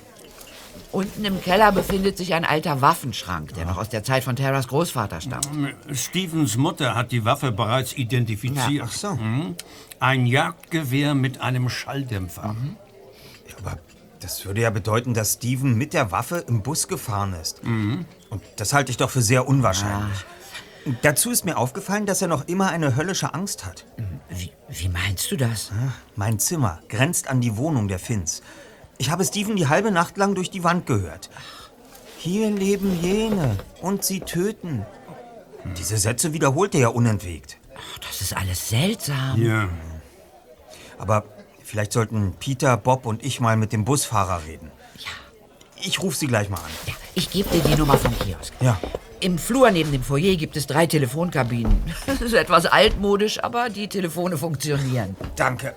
[0.92, 4.68] Unten im Keller befindet sich ein alter Waffenschrank, der noch aus der Zeit von Terras
[4.68, 5.48] Großvater stammt.
[5.92, 8.84] Stevens Mutter hat die Waffe bereits identifiziert.
[8.86, 9.14] Ach so.
[9.14, 9.56] Mhm.
[9.98, 12.54] Ein Jagdgewehr mit einem Schalldämpfer.
[13.58, 13.78] Aber
[14.20, 17.62] das würde ja bedeuten, dass Steven mit der Waffe im Bus gefahren ist.
[17.64, 20.24] Und das halte ich doch für sehr unwahrscheinlich.
[21.02, 23.86] Dazu ist mir aufgefallen, dass er noch immer eine höllische Angst hat.
[24.28, 25.70] Wie, wie meinst du das?
[26.16, 28.42] Mein Zimmer grenzt an die Wohnung der Finns.
[28.98, 31.30] Ich habe Steven die halbe Nacht lang durch die Wand gehört.
[32.18, 34.84] Hier leben jene und sie töten.
[35.78, 37.58] Diese Sätze wiederholt er ja unentwegt.
[38.06, 39.42] Das ist alles seltsam.
[39.42, 39.68] Ja.
[40.98, 41.24] Aber
[41.62, 44.70] vielleicht sollten Peter, Bob und ich mal mit dem Busfahrer reden.
[45.86, 46.70] Ich rufe sie gleich mal an.
[46.86, 48.54] Ja, ich gebe dir die Nummer vom Kiosk.
[48.60, 48.80] Ja.
[49.20, 51.82] Im Flur neben dem Foyer gibt es drei Telefonkabinen.
[52.06, 55.16] Das ist etwas altmodisch, aber die Telefone funktionieren.
[55.36, 55.74] Danke.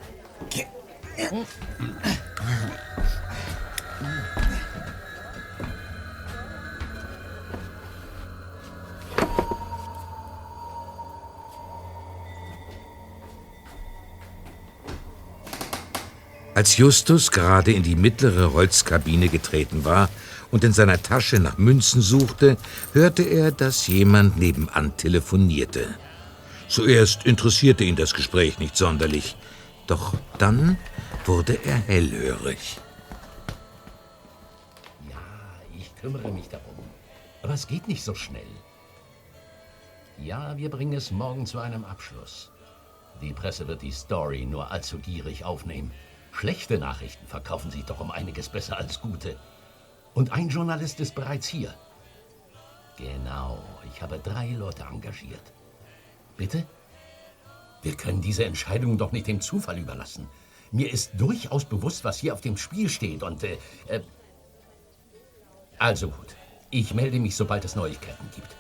[16.58, 20.10] Als Justus gerade in die mittlere Holzkabine getreten war
[20.50, 22.58] und in seiner Tasche nach Münzen suchte,
[22.94, 25.94] hörte er, dass jemand nebenan telefonierte.
[26.68, 29.36] Zuerst interessierte ihn das Gespräch nicht sonderlich,
[29.86, 30.80] doch dann
[31.28, 32.80] wurde er hellhörig.
[36.02, 36.78] kümmere mich darum.
[37.44, 38.54] Aber es geht nicht so schnell.
[40.18, 42.50] Ja, wir bringen es morgen zu einem Abschluss.
[43.22, 45.92] Die Presse wird die Story nur allzu gierig aufnehmen.
[46.38, 49.38] Schlechte Nachrichten verkaufen sich doch um einiges besser als gute.
[50.14, 51.74] Und ein Journalist ist bereits hier.
[52.96, 53.58] Genau,
[53.92, 55.52] ich habe drei Leute engagiert.
[56.36, 56.68] Bitte?
[57.82, 60.30] Wir können diese Entscheidung doch nicht dem Zufall überlassen.
[60.72, 63.44] Mir ist durchaus bewusst, was hier auf dem Spiel steht und...
[63.44, 64.02] Äh, äh
[65.80, 66.36] also gut,
[66.70, 68.56] ich melde mich, sobald es Neuigkeiten gibt.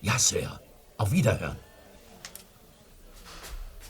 [0.00, 0.58] Ja, Sir.
[0.96, 1.58] Auf Wiederhören.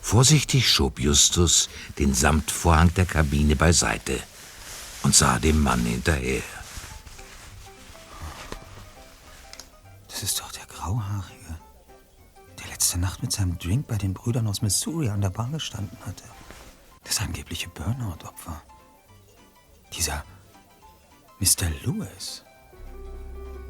[0.04, 4.22] Vorsichtig schob Justus den Samtvorhang der Kabine beiseite
[5.02, 6.42] und sah dem Mann hinterher.
[10.06, 11.58] Das ist doch der Grauhaarige,
[12.60, 15.96] der letzte Nacht mit seinem Drink bei den Brüdern aus Missouri an der Bar gestanden
[16.04, 16.24] hatte.
[17.04, 18.62] Das angebliche Burnout-Opfer.
[19.96, 20.22] Dieser
[21.40, 21.70] Mr.
[21.82, 22.44] Lewis.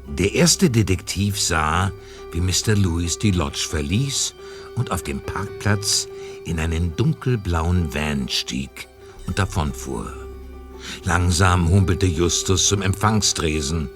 [0.05, 1.93] Der erste Detektiv sah,
[2.33, 2.75] wie Mr.
[2.75, 4.35] Lewis die Lodge verließ
[4.75, 6.07] und auf dem Parkplatz
[6.45, 8.87] in einen dunkelblauen Van stieg
[9.27, 10.13] und davonfuhr.
[11.03, 13.89] Langsam humpelte Justus zum Empfangstresen,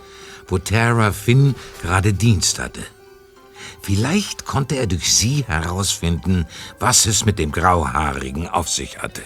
[0.48, 2.82] wo Tara Finn gerade Dienst hatte.
[3.82, 6.46] Vielleicht konnte er durch sie herausfinden,
[6.80, 9.22] was es mit dem Grauhaarigen auf sich hatte.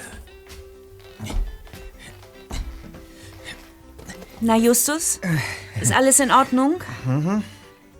[4.41, 5.21] Na, Justus?
[5.79, 6.81] Ist alles in Ordnung?
[7.05, 7.43] Mhm.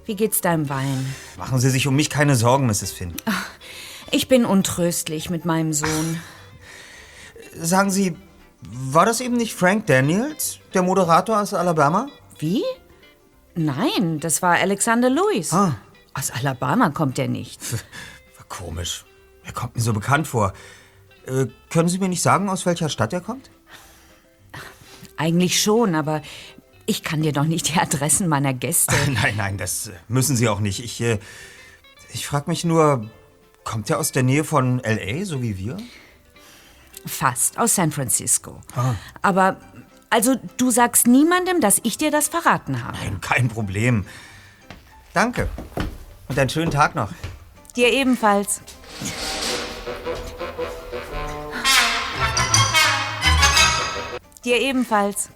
[0.06, 1.14] Wie geht's deinem Wein?
[1.38, 2.92] Machen Sie sich um mich keine Sorgen, Mrs.
[2.92, 3.14] Finn.
[4.12, 6.20] Ich bin untröstlich mit meinem Sohn.
[7.56, 8.18] Sagen Sie,
[8.62, 12.08] war das eben nicht Frank Daniels, der Moderator aus Alabama?
[12.38, 12.64] Wie?
[13.56, 15.54] Nein, das war Alexander Lewis.
[15.54, 15.76] Ah.
[16.14, 17.60] Aus Alabama kommt er nicht.
[17.72, 19.06] War komisch.
[19.44, 20.54] Er kommt mir so bekannt vor.
[21.26, 23.50] Äh, können Sie mir nicht sagen, aus welcher Stadt er kommt?
[25.18, 26.22] Eigentlich schon, aber
[26.86, 28.96] ich kann dir doch nicht die Adressen meiner Gäste.
[29.12, 30.84] Nein, nein, das äh, müssen Sie auch nicht.
[30.84, 31.20] Ich, äh,
[32.14, 33.10] ich frage mich nur,
[33.64, 35.78] kommt er aus der Nähe von L.A., so wie wir?
[37.06, 38.62] Fast, aus San Francisco.
[38.76, 38.96] Ah.
[39.22, 39.58] Aber,
[40.10, 42.98] also, du sagst niemandem, dass ich dir das verraten habe.
[42.98, 44.06] Nein, kein Problem.
[45.14, 45.50] Danke.
[46.28, 47.12] Und einen schönen Tag noch.
[47.76, 48.62] Dir ebenfalls.
[54.44, 55.30] Dir ebenfalls.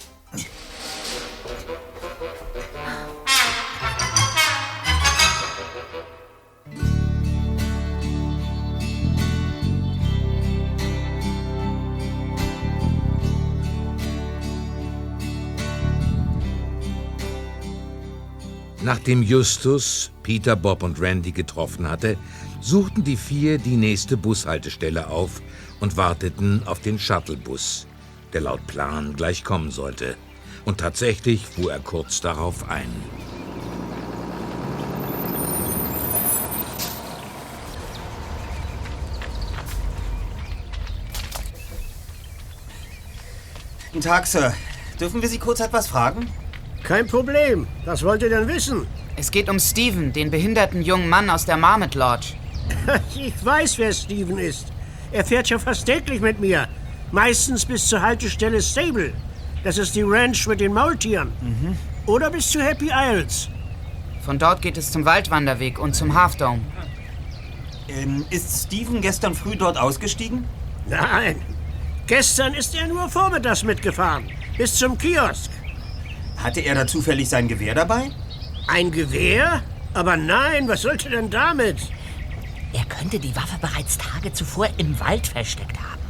[18.87, 22.15] Nachdem Justus, Peter, Bob und Randy getroffen hatte,
[22.61, 25.41] suchten die vier die nächste Bushaltestelle auf
[25.81, 27.85] und warteten auf den Shuttlebus,
[28.31, 30.15] der laut Plan gleich kommen sollte.
[30.63, 32.87] Und tatsächlich fuhr er kurz darauf ein.
[43.91, 44.53] Guten Tag, Sir.
[44.97, 46.29] Dürfen wir Sie kurz etwas fragen?
[46.87, 47.67] Kein Problem.
[47.83, 48.87] Was wollt ihr denn wissen?
[49.17, 52.27] Es geht um Steven, den behinderten jungen Mann aus der Marmot Lodge.
[53.15, 54.67] Ich weiß, wer Steven ist.
[55.11, 56.65] Er fährt ja fast täglich mit mir.
[57.11, 59.13] Meistens bis zur Haltestelle Stable.
[59.65, 61.33] Das ist die Ranch mit den Maultieren.
[62.05, 63.49] Oder bis zu Happy Isles.
[64.21, 66.61] Von dort geht es zum Waldwanderweg und zum Half Dome.
[67.89, 70.45] Ähm, ist Steven gestern früh dort ausgestiegen?
[70.87, 71.41] Nein.
[72.05, 74.29] Gestern ist er nur vormittags mitgefahren.
[74.57, 75.51] Bis zum Kiosk.
[76.37, 78.11] Hatte er da zufällig sein Gewehr dabei?
[78.67, 79.61] Ein Gewehr?
[79.93, 81.77] Aber nein, was sollte denn damit?
[82.73, 86.01] Er könnte die Waffe bereits Tage zuvor im Wald versteckt haben.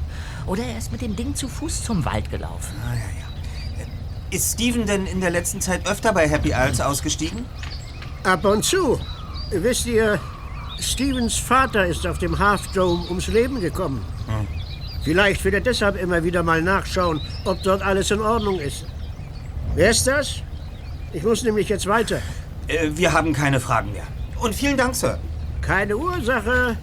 [0.45, 2.73] Oder er ist mit dem Ding zu Fuß zum Wald gelaufen.
[2.83, 3.85] Ah, ja, ja.
[4.29, 7.45] Ist Steven denn in der letzten Zeit öfter bei Happy Isles ausgestiegen?
[8.23, 8.99] Ab und zu.
[9.51, 10.19] Wisst ihr,
[10.79, 14.03] Stevens Vater ist auf dem Half Dome ums Leben gekommen.
[15.03, 18.85] Vielleicht will er deshalb immer wieder mal nachschauen, ob dort alles in Ordnung ist.
[19.77, 20.41] Wer ist das?
[21.13, 22.19] Ich muss nämlich jetzt weiter.
[22.67, 24.07] Äh, wir haben keine Fragen mehr.
[24.41, 25.19] Und vielen Dank, Sir.
[25.61, 26.75] Keine Ursache.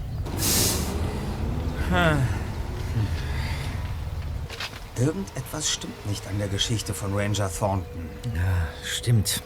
[4.97, 8.09] Irgendetwas stimmt nicht an der Geschichte von Ranger Thornton.
[8.32, 9.42] Ja, stimmt.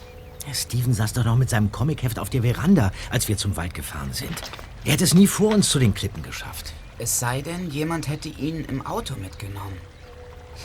[0.53, 4.13] Steven saß doch noch mit seinem Comicheft auf der Veranda, als wir zum Wald gefahren
[4.13, 4.39] sind.
[4.85, 6.75] Er hätte es nie vor uns zu den Klippen geschafft.
[6.99, 9.79] Es sei denn, jemand hätte ihn im Auto mitgenommen.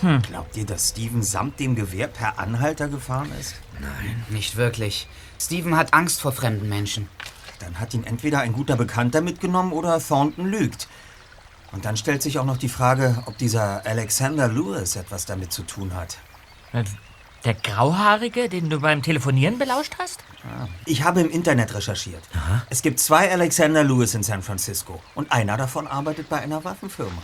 [0.02, 3.56] Glaubt ihr, dass Steven samt dem Gewehr per Anhalter gefahren ist?
[3.80, 4.24] Nein.
[4.30, 5.08] Nicht wirklich.
[5.40, 7.08] Steven hat Angst vor fremden Menschen.
[7.60, 10.88] Dann hat ihn entweder ein guter Bekannter mitgenommen oder Thornton lügt.
[11.72, 15.64] Und dann stellt sich auch noch die Frage, ob dieser Alexander Lewis etwas damit zu
[15.64, 16.18] tun hat.
[17.46, 20.24] Der Grauhaarige, den du beim Telefonieren belauscht hast?
[20.86, 22.24] Ich habe im Internet recherchiert.
[22.70, 25.02] Es gibt zwei Alexander Lewis in San Francisco.
[25.16, 27.22] Und einer davon arbeitet bei einer Waffenfirma.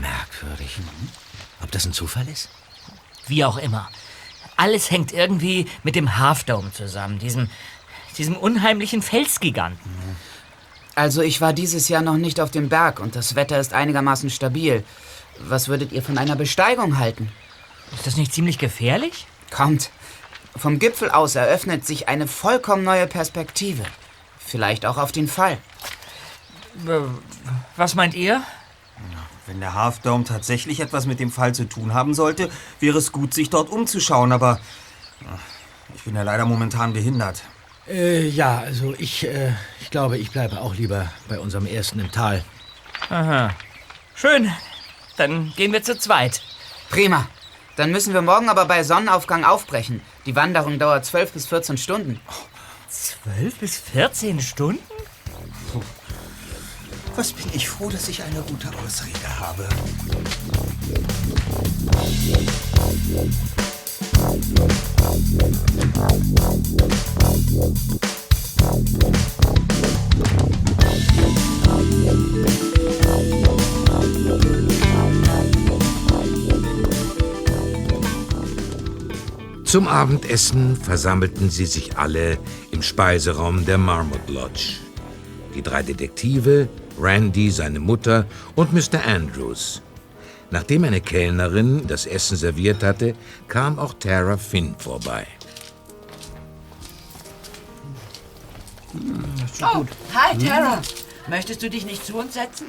[0.00, 0.78] Merkwürdig.
[1.62, 2.48] Ob das ein Zufall ist?
[3.26, 3.90] Wie auch immer.
[4.56, 7.48] Alles hängt irgendwie mit dem Half Dome zusammen, diesem,
[8.16, 9.90] diesem unheimlichen Felsgiganten.
[10.94, 14.30] Also ich war dieses Jahr noch nicht auf dem Berg und das Wetter ist einigermaßen
[14.30, 14.82] stabil.
[15.38, 17.30] Was würdet ihr von einer Besteigung halten?
[17.94, 19.26] Ist das nicht ziemlich gefährlich?
[19.50, 19.90] Kommt.
[20.56, 23.84] Vom Gipfel aus eröffnet sich eine vollkommen neue Perspektive.
[24.44, 25.58] Vielleicht auch auf den Fall.
[27.76, 28.42] Was meint ihr?
[29.48, 33.12] Wenn der Half Dome tatsächlich etwas mit dem Fall zu tun haben sollte, wäre es
[33.12, 34.60] gut, sich dort umzuschauen, aber
[35.24, 35.40] ach,
[35.96, 37.40] ich bin ja leider momentan behindert.
[37.88, 42.10] Äh, ja, also ich, äh, ich glaube, ich bleibe auch lieber bei unserem ersten im
[42.10, 42.44] Tal.
[43.08, 43.50] Aha.
[44.14, 44.52] Schön.
[45.16, 46.42] Dann gehen wir zu zweit.
[46.90, 47.26] Prima.
[47.76, 50.02] Dann müssen wir morgen aber bei Sonnenaufgang aufbrechen.
[50.26, 52.20] Die Wanderung dauert 12 bis 14 Stunden.
[52.90, 54.82] 12 bis 14 Stunden?
[57.18, 59.68] Was bin ich froh, dass ich eine gute Ausrede habe.
[79.64, 82.38] Zum Abendessen versammelten sie sich alle
[82.70, 84.74] im Speiseraum der Marmot Lodge.
[85.56, 86.68] Die drei Detektive,
[87.00, 89.04] Randy, seine Mutter und Mr.
[89.06, 89.82] Andrews.
[90.50, 93.14] Nachdem eine Kellnerin das Essen serviert hatte,
[93.48, 95.26] kam auch Tara Finn vorbei.
[99.60, 99.84] Oh,
[100.14, 100.80] hi, Tara.
[101.28, 102.66] Möchtest du dich nicht zu uns setzen?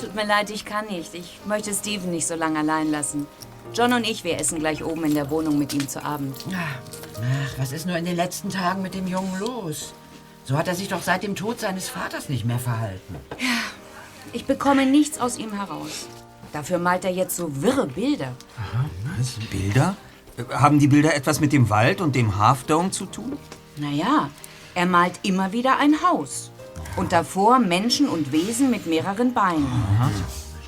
[0.00, 1.14] Tut mir leid, ich kann nicht.
[1.14, 3.26] Ich möchte Steven nicht so lange allein lassen.
[3.72, 6.36] John und ich, wir essen gleich oben in der Wohnung mit ihm zu Abend.
[6.52, 9.92] Ach, was ist nur in den letzten Tagen mit dem Jungen los?
[10.48, 13.16] So hat er sich doch seit dem Tod seines Vaters nicht mehr verhalten.
[14.32, 16.06] Ich bekomme nichts aus ihm heraus.
[16.54, 18.32] Dafür malt er jetzt so wirre Bilder.
[19.18, 19.32] Was?
[19.50, 19.94] Bilder?
[20.50, 23.36] Haben die Bilder etwas mit dem Wald und dem Half Dome zu tun?
[23.76, 24.30] Naja,
[24.74, 26.50] er malt immer wieder ein Haus.
[26.96, 29.70] Und davor Menschen und Wesen mit mehreren Beinen.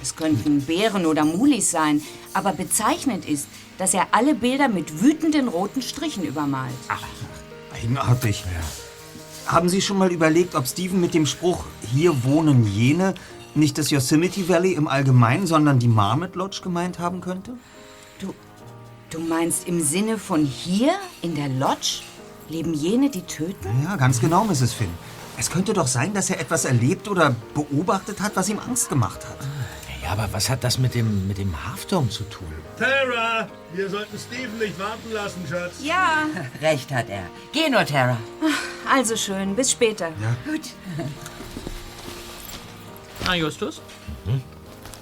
[0.03, 2.03] Es könnten Bären oder Mulis sein,
[2.35, 6.75] aber bezeichnend ist, dass er alle Bilder mit wütenden roten Strichen übermalt.
[7.73, 8.45] Eigenartig.
[9.51, 13.15] Haben Sie schon mal überlegt, ob Steven mit dem Spruch Hier wohnen jene
[13.57, 17.55] nicht das Yosemite Valley im Allgemeinen, sondern die Marmot Lodge gemeint haben könnte?
[18.21, 18.33] Du,
[19.11, 22.03] du meinst im Sinne von hier in der Lodge
[22.49, 23.69] leben jene, die töten?
[23.83, 24.73] Ja, ganz genau, Mrs.
[24.73, 24.91] Finn.
[25.37, 29.27] Es könnte doch sein, dass er etwas erlebt oder beobachtet hat, was ihm Angst gemacht
[29.27, 29.49] hat.
[30.11, 32.49] Ja, aber was hat das mit dem, mit dem Halfdome zu tun?
[32.77, 35.75] Tara, wir sollten Steven nicht warten lassen, Schatz.
[35.85, 36.27] Ja.
[36.61, 37.23] Recht hat er.
[37.53, 38.17] Geh nur, Tara.
[38.93, 40.11] Also schön, bis später.
[40.45, 40.63] Gut.
[43.25, 43.81] Na, Justus?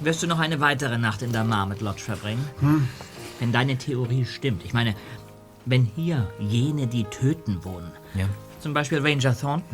[0.01, 2.47] Wirst du noch eine weitere Nacht in der Marmot Lodge verbringen?
[2.61, 2.89] Hm.
[3.41, 4.63] Wenn deine Theorie stimmt.
[4.65, 4.95] Ich meine,
[5.65, 7.93] wenn hier jene, die töten, wohnen.
[8.15, 8.27] Ja.
[8.61, 9.65] Zum Beispiel Ranger Thornton.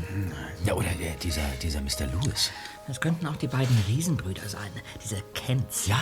[0.64, 2.06] Ja, oder der, dieser, dieser Mr.
[2.12, 2.52] Lewis.
[2.86, 4.70] Das könnten auch die beiden Riesenbrüder sein.
[5.02, 5.86] Diese Kents.
[5.86, 5.98] Ja.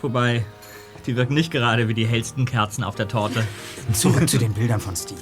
[0.00, 0.44] Wobei,
[1.06, 3.46] die wirken nicht gerade wie die hellsten Kerzen auf der Torte.
[3.92, 5.20] Zurück zu den Bildern von Steve.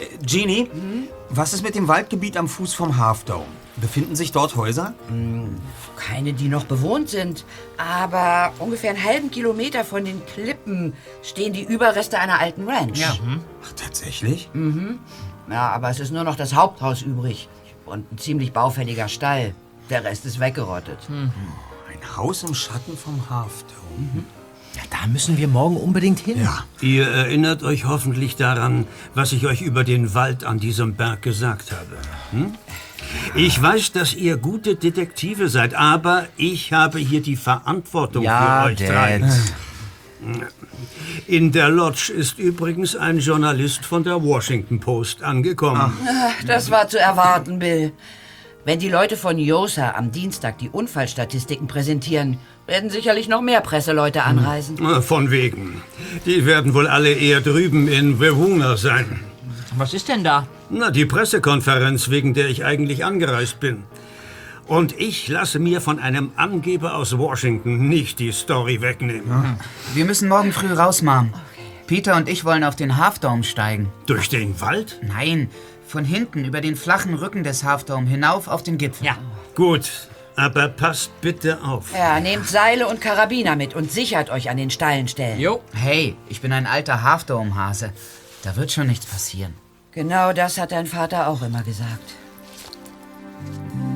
[0.00, 0.68] Äh, Jeannie,
[1.30, 3.46] was ist mit dem Waldgebiet am Fuß vom Half Dome?
[3.76, 4.94] Befinden sich dort Häuser?
[5.96, 7.44] Keine, die noch bewohnt sind.
[7.76, 13.00] Aber ungefähr einen halben Kilometer von den Klippen stehen die Überreste einer alten Ranch.
[13.00, 13.16] Ja.
[13.64, 14.48] Ach, tatsächlich?
[14.52, 15.00] Mhm.
[15.50, 17.48] Ja, aber es ist nur noch das Haupthaus übrig.
[17.84, 19.54] Und ein ziemlich baufälliger Stall.
[19.90, 20.98] Der Rest ist weggerottet.
[21.10, 24.24] Ein Haus im Schatten vom Half Dome.
[24.74, 26.40] Ja, da müssen wir morgen unbedingt hin.
[26.42, 26.64] Ja.
[26.80, 31.70] Ihr erinnert euch hoffentlich daran, was ich euch über den Wald an diesem Berg gesagt
[31.70, 31.96] habe.
[32.32, 32.54] Hm?
[33.36, 38.68] Ich weiß, dass ihr gute Detektive seid, aber ich habe hier die Verantwortung Ja, für
[38.72, 38.88] euch Dad.
[38.88, 39.30] drei.
[41.26, 45.92] In der Lodge ist übrigens ein Journalist von der Washington Post angekommen.
[46.08, 47.92] Ach, Das war zu erwarten, Bill.
[48.66, 54.22] Wenn die Leute von Yosa am Dienstag die Unfallstatistiken präsentieren, werden sicherlich noch mehr Presseleute
[54.22, 54.82] anreisen.
[54.82, 55.82] Äh, Von wegen.
[56.24, 59.20] Die werden wohl alle eher drüben in Verona sein.
[59.76, 60.46] Was ist denn da?
[60.70, 63.82] Na, die Pressekonferenz, wegen der ich eigentlich angereist bin.
[64.66, 69.58] Und ich lasse mir von einem Angeber aus Washington nicht die Story wegnehmen.
[69.92, 71.34] Wir müssen morgen früh raus, Mom.
[71.86, 73.92] Peter und ich wollen auf den Half Dome steigen.
[74.06, 75.00] Durch den Wald?
[75.02, 75.50] Nein,
[75.86, 79.06] von hinten über den flachen Rücken des Half Dome hinauf auf den Gipfel.
[79.06, 79.18] Ja.
[79.54, 81.94] Gut, Aber passt bitte auf.
[81.94, 85.38] Ja, nehmt Seile und Karabiner mit und sichert euch an den steilen Stellen.
[85.38, 85.62] Jo.
[85.72, 87.92] Hey, ich bin ein alter Halfdome-Hase.
[88.42, 89.54] Da wird schon nichts passieren.
[89.92, 92.14] Genau das hat dein Vater auch immer gesagt.
[93.72, 93.93] Am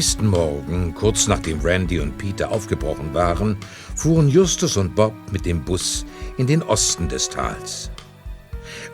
[0.00, 3.58] nächsten Morgen, kurz nachdem Randy und Peter aufgebrochen waren,
[3.94, 6.06] fuhren Justus und Bob mit dem Bus
[6.38, 7.90] in den Osten des Tals.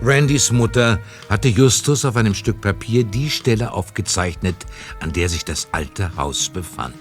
[0.03, 0.99] Randys Mutter
[1.29, 4.57] hatte Justus auf einem Stück Papier die Stelle aufgezeichnet,
[4.99, 6.97] an der sich das alte Haus befand.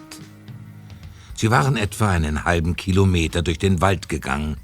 [1.36, 4.58] Sie waren etwa einen halben Kilometer durch den Wald gegangen,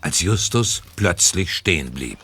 [0.00, 2.16] als Justus plötzlich stehen blieb.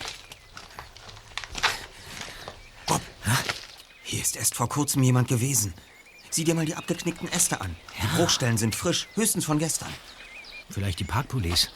[4.02, 5.74] Hier ist erst vor kurzem jemand gewesen.
[6.30, 7.74] Sieh dir mal die abgeknickten Äste an.
[8.02, 9.92] Die Bruchstellen sind frisch, höchstens von gestern.
[10.70, 11.68] Vielleicht die Parkpolice.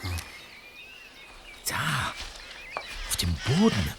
[1.66, 2.12] Da,
[3.09, 3.94] auf dem Boden.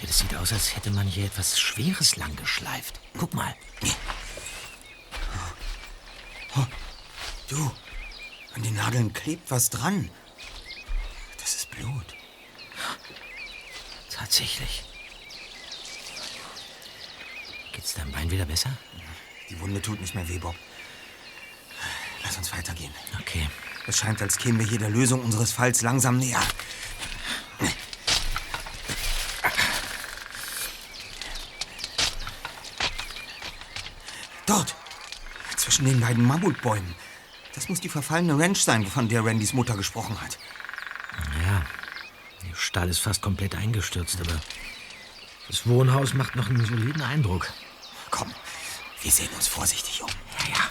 [0.00, 3.00] Ja, das sieht aus, als hätte man hier etwas Schweres lang geschleift.
[3.16, 3.54] Guck mal.
[7.46, 7.70] Du,
[8.54, 10.10] an den Nadeln klebt was dran.
[11.38, 12.06] Das ist Blut.
[14.10, 14.82] Tatsächlich.
[17.72, 18.70] Geht's deinem Bein wieder besser?
[19.50, 20.54] Die Wunde tut nicht mehr weh, Bob.
[22.22, 22.92] Lass uns weitergehen.
[23.20, 23.48] Okay.
[23.86, 26.40] Es scheint, als kämen wir hier der Lösung unseres Falls langsam näher.
[34.46, 34.74] Dort,
[35.56, 36.94] zwischen den beiden Mammutbäumen.
[37.54, 40.38] Das muss die verfallene Ranch sein, von der Randys Mutter gesprochen hat.
[41.46, 41.62] Ja,
[42.46, 44.40] der Stall ist fast komplett eingestürzt, aber
[45.48, 47.52] das Wohnhaus macht noch einen soliden Eindruck.
[48.10, 48.32] Komm,
[49.04, 50.08] wir sehen uns vorsichtig um.
[50.08, 50.70] Ja, ja.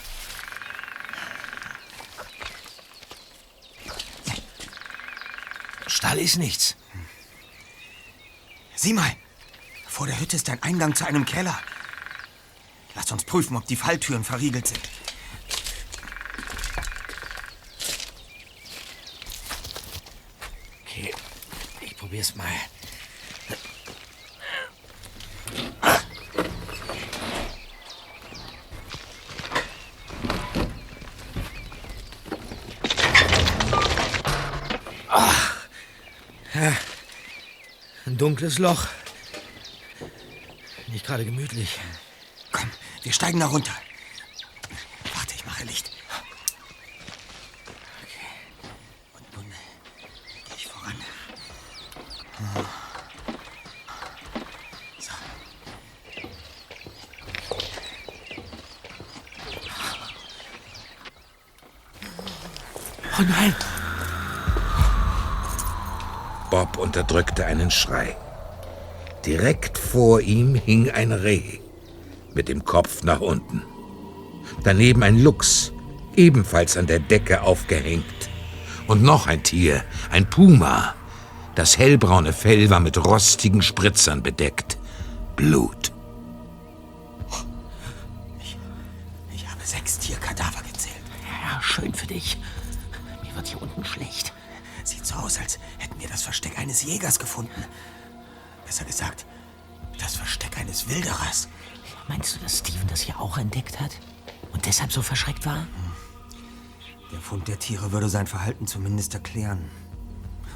[5.86, 6.76] Stall ist nichts.
[8.76, 9.16] Sieh mal,
[9.88, 11.58] vor der Hütte ist ein Eingang zu einem Keller.
[12.96, 14.90] Lass uns prüfen, ob die Falltüren verriegelt sind.
[20.82, 21.14] Okay,
[21.82, 22.48] ich probier's mal.
[38.24, 38.88] Dunkles Loch.
[40.88, 41.78] Nicht gerade gemütlich.
[42.54, 42.72] Komm,
[43.02, 43.74] wir steigen da runter.
[45.14, 45.92] Warte, ich mache Licht.
[48.02, 48.30] Okay.
[49.18, 49.46] Und nun
[50.46, 50.96] gehe ich voran.
[52.40, 52.64] Ah.
[55.00, 55.12] So.
[63.20, 63.54] Oh nein!
[66.54, 68.16] Bob unterdrückte einen Schrei.
[69.26, 71.58] Direkt vor ihm hing ein Reh
[72.36, 73.64] mit dem Kopf nach unten.
[74.64, 75.74] Daneben ein Luchs,
[76.16, 78.30] ebenfalls an der Decke aufgehängt.
[78.86, 80.94] Und noch ein Tier, ein Puma.
[81.56, 84.78] Das hellbraune Fell war mit rostigen Spritzern bedeckt.
[85.36, 85.92] Blut.
[89.34, 91.02] Ich habe sechs Tierkadaver gezählt.
[91.44, 92.38] Ja, schön für dich.
[96.64, 97.64] Eines Jägers gefunden.
[98.66, 99.26] Besser gesagt,
[100.00, 101.50] das Versteck eines Wilderers.
[102.08, 103.92] Meinst du, dass Steven das hier auch entdeckt hat?
[104.54, 105.68] Und deshalb so verschreckt war?
[107.12, 109.70] Der Fund der Tiere würde sein Verhalten zumindest erklären.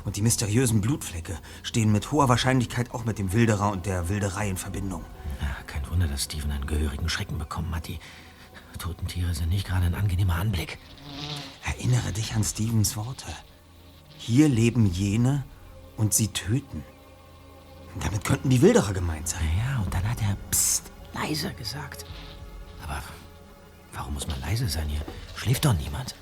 [0.06, 4.50] Und die mysteriösen Blutflecke stehen mit hoher Wahrscheinlichkeit auch mit dem Wilderer und der Wilderei
[4.50, 5.04] in Verbindung.
[5.42, 7.88] Ja, kein Wunder, dass Steven einen gehörigen Schrecken bekommen hat.
[7.88, 8.00] Die
[8.80, 10.78] toten Tiere sind nicht gerade ein angenehmer Anblick.
[11.66, 13.28] Erinnere dich an Stevens Worte.
[14.18, 15.44] Hier leben jene
[15.98, 16.84] und sie töten.
[18.00, 19.50] Damit könnten die Wilderer gemeint sein.
[19.58, 22.06] Ja, und dann hat er Psst leise gesagt.
[22.84, 23.02] Aber
[23.94, 24.88] warum muss man leise sein?
[24.88, 25.02] Hier
[25.36, 26.16] schläft doch niemand.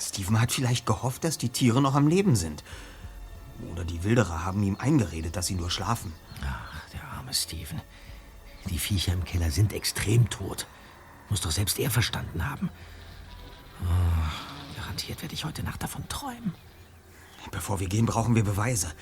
[0.00, 2.64] Steven hat vielleicht gehofft, dass die Tiere noch am Leben sind.
[3.70, 6.12] Oder die Wilderer haben ihm eingeredet, dass sie nur schlafen.
[6.44, 7.80] Ach, der arme Steven.
[8.68, 10.66] Die Viecher im Keller sind extrem tot.
[11.28, 12.70] Muss doch selbst er verstanden haben.
[13.82, 16.54] Oh, garantiert werde ich heute Nacht davon träumen.
[17.50, 18.92] Bevor wir gehen, brauchen wir Beweise.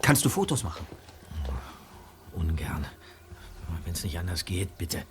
[0.00, 0.86] Kannst du Fotos machen?
[2.32, 2.86] Ungern.
[3.84, 5.04] Wenn es nicht anders geht, bitte.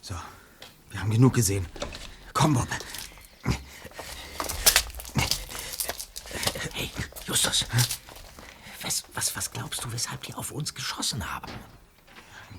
[0.00, 0.14] So,
[0.90, 1.66] wir haben genug gesehen.
[2.32, 2.68] Komm, Bob.
[7.26, 7.66] Justus.
[8.80, 11.52] Was, was, was glaubst du, weshalb die auf uns geschossen haben?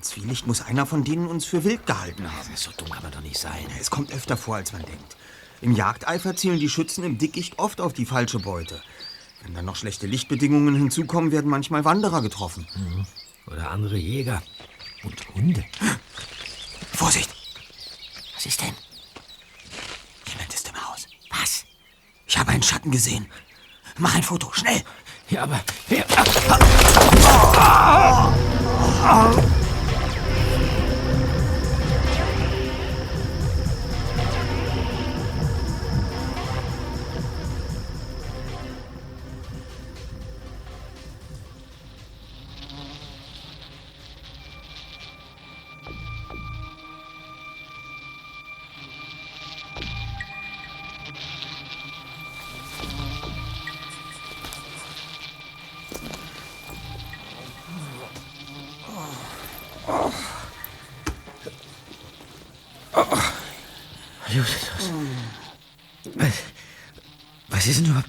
[0.02, 2.48] Zwielicht muss einer von denen uns für wild gehalten haben.
[2.56, 3.66] So dumm kann man doch nicht sein.
[3.80, 5.16] Es kommt öfter vor, als man denkt.
[5.60, 8.82] Im Jagdeifer zielen die Schützen im Dickicht oft auf die falsche Beute.
[9.42, 12.66] Wenn dann noch schlechte Lichtbedingungen hinzukommen, werden manchmal Wanderer getroffen.
[12.76, 13.06] Mhm.
[13.52, 14.42] Oder andere Jäger.
[15.02, 15.64] Und Hunde.
[16.92, 17.30] Vorsicht!
[18.34, 18.74] Was ist denn?
[20.28, 21.06] Jemand ist im Haus.
[21.30, 21.64] Was?
[22.26, 23.26] Ich habe einen Schatten gesehen.
[23.98, 24.82] Mach ein Foto, schnell!
[25.28, 26.04] Ja, aber wer.
[29.20, 29.50] Justus.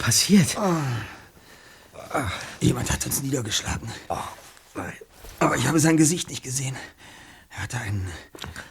[0.02, 0.58] passiert?
[2.60, 3.90] Jemand hat uns niedergeschlagen.
[4.10, 4.18] Oh,
[4.76, 4.94] nein.
[5.40, 6.76] Aber ich habe sein Gesicht nicht gesehen.
[7.50, 8.10] Er hatte einen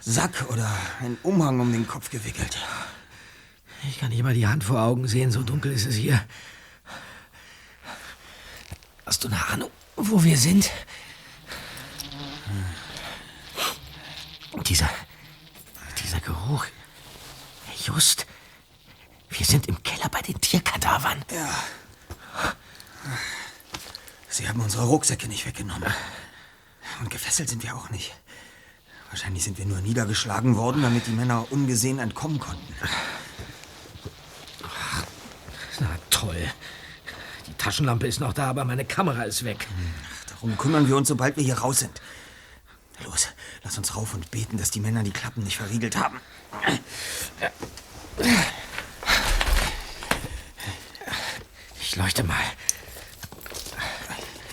[0.01, 0.69] Sack oder
[0.99, 2.57] einen Umhang um den Kopf gewickelt.
[3.89, 6.23] Ich kann nicht mal die Hand vor Augen sehen, so dunkel ist es hier.
[9.05, 10.69] Hast du eine Ahnung, wo wir sind?
[14.67, 14.89] Dieser.
[16.03, 16.65] dieser Geruch.
[17.85, 18.25] Just.
[19.29, 21.23] Wir sind im Keller bei den Tierkadavern.
[21.31, 21.49] Ja.
[24.29, 25.93] Sie haben unsere Rucksäcke nicht weggenommen.
[26.99, 28.13] Und gefesselt sind wir auch nicht.
[29.09, 32.75] Wahrscheinlich sind wir nur niedergeschlagen worden, damit die Männer ungesehen entkommen konnten.
[35.79, 36.51] Na toll.
[37.47, 39.67] Die Taschenlampe ist noch da, aber meine Kamera ist weg.
[40.27, 42.01] Darum kümmern wir uns, sobald wir hier raus sind.
[43.05, 43.29] Los,
[43.63, 46.19] lass uns rauf und beten, dass die Männer die Klappen nicht verriegelt haben.
[51.79, 52.43] Ich leuchte mal.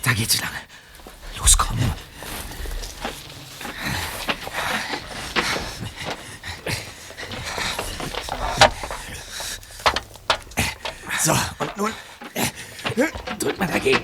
[0.09, 0.49] Da geht's lang.
[1.37, 1.77] Los, komm.
[11.23, 11.93] So, und nun
[13.37, 14.03] Drück mal dagegen.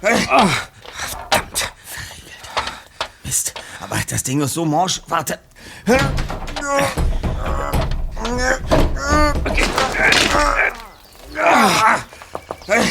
[0.00, 1.72] Verdammt.
[3.24, 5.02] Mist, aber das Ding ist so morsch.
[5.08, 5.40] Warte.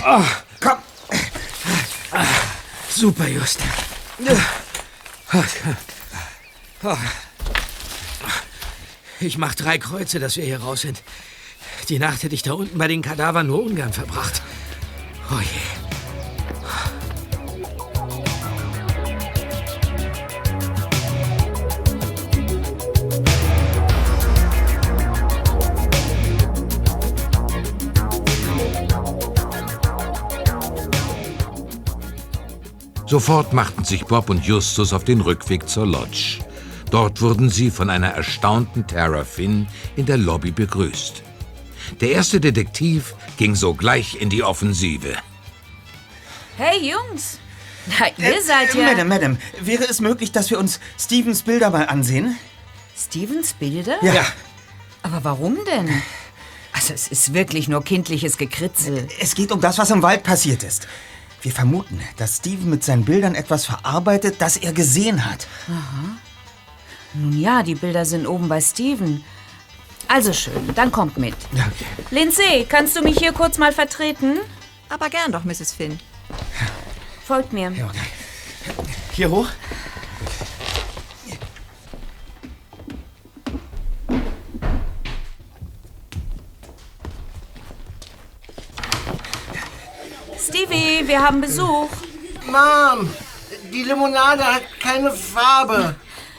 [0.06, 0.78] Komm.
[2.90, 3.60] Super, Just.
[9.20, 11.02] Ich mach drei Kreuze, dass wir hier raus sind.
[11.90, 14.44] Die Nacht hätte ich da unten bei den Kadavern nur ungern verbracht.
[15.32, 15.65] Oh je.
[33.16, 36.40] Sofort machten sich Bob und Justus auf den Rückweg zur Lodge.
[36.92, 41.24] Dort wurden sie von einer erstaunten Tara Finn in der Lobby begrüßt.
[42.02, 45.16] Der erste Detektiv ging sogleich in die Offensive.
[46.58, 47.40] Hey, Jungs.
[47.86, 48.84] Na, ihr seid ja...
[48.84, 52.36] Madame, Madame, wäre es möglich, dass wir uns Stevens Bilder mal ansehen?
[52.98, 53.96] Stevens Bilder?
[54.02, 54.26] Ja.
[55.04, 55.90] Aber warum denn?
[56.74, 59.08] Also, es ist wirklich nur kindliches Gekritzel.
[59.22, 60.86] Es geht um das, was im Wald passiert ist.
[61.46, 65.46] Wir vermuten, dass Steven mit seinen Bildern etwas verarbeitet, das er gesehen hat.
[65.68, 66.18] Aha.
[67.14, 69.24] Nun ja, die Bilder sind oben bei Steven.
[70.08, 71.36] Also schön, dann kommt mit.
[71.54, 71.86] Okay.
[72.10, 74.40] Lindsay, kannst du mich hier kurz mal vertreten?
[74.90, 75.72] Aber gern doch, Mrs.
[75.72, 76.00] Finn.
[77.28, 77.72] Folgt mir.
[79.12, 79.50] Hier hoch?
[90.76, 91.90] Stevie, wir haben Besuch.
[92.46, 93.10] Mom,
[93.72, 95.96] die Limonade hat keine Farbe.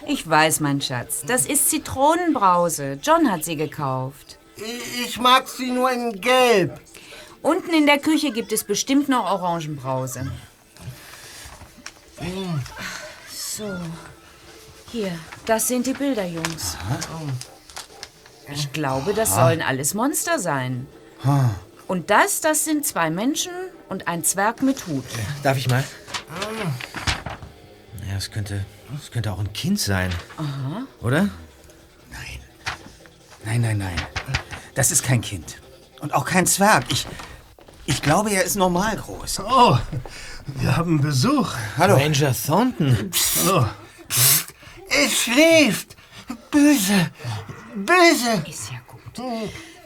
[0.07, 1.23] Ich weiß, mein Schatz.
[1.27, 2.99] Das ist Zitronenbrause.
[3.03, 4.39] John hat sie gekauft.
[5.05, 6.81] Ich mag sie nur in Gelb.
[7.43, 10.31] Unten in der Küche gibt es bestimmt noch Orangenbrause.
[13.33, 13.77] So.
[14.93, 15.13] Hier,
[15.47, 16.77] das sind die Bilder, Jungs.
[18.53, 20.87] Ich glaube, das sollen alles Monster sein.
[21.87, 23.53] Und das, das sind zwei Menschen
[23.89, 25.05] und ein Zwerg mit Hut.
[25.43, 25.85] Darf ich mal?
[28.09, 28.65] Ja, es könnte,
[29.03, 30.83] es könnte auch ein Kind sein, Aha.
[31.03, 31.29] oder?
[33.45, 33.97] Nein, nein, nein.
[34.75, 35.61] Das ist kein Kind.
[36.01, 36.85] Und auch kein Zwerg.
[36.91, 37.07] Ich,
[37.85, 39.41] Ich glaube, er ist normal groß.
[39.49, 39.79] Oh,
[40.57, 41.55] wir haben Besuch.
[41.79, 41.95] Hallo.
[41.95, 43.11] Ranger Thornton.
[43.47, 43.67] Hallo.
[44.89, 45.97] Es schläft.
[46.51, 47.11] Böse.
[47.77, 48.43] Böse.
[48.49, 49.01] Ist ja gut.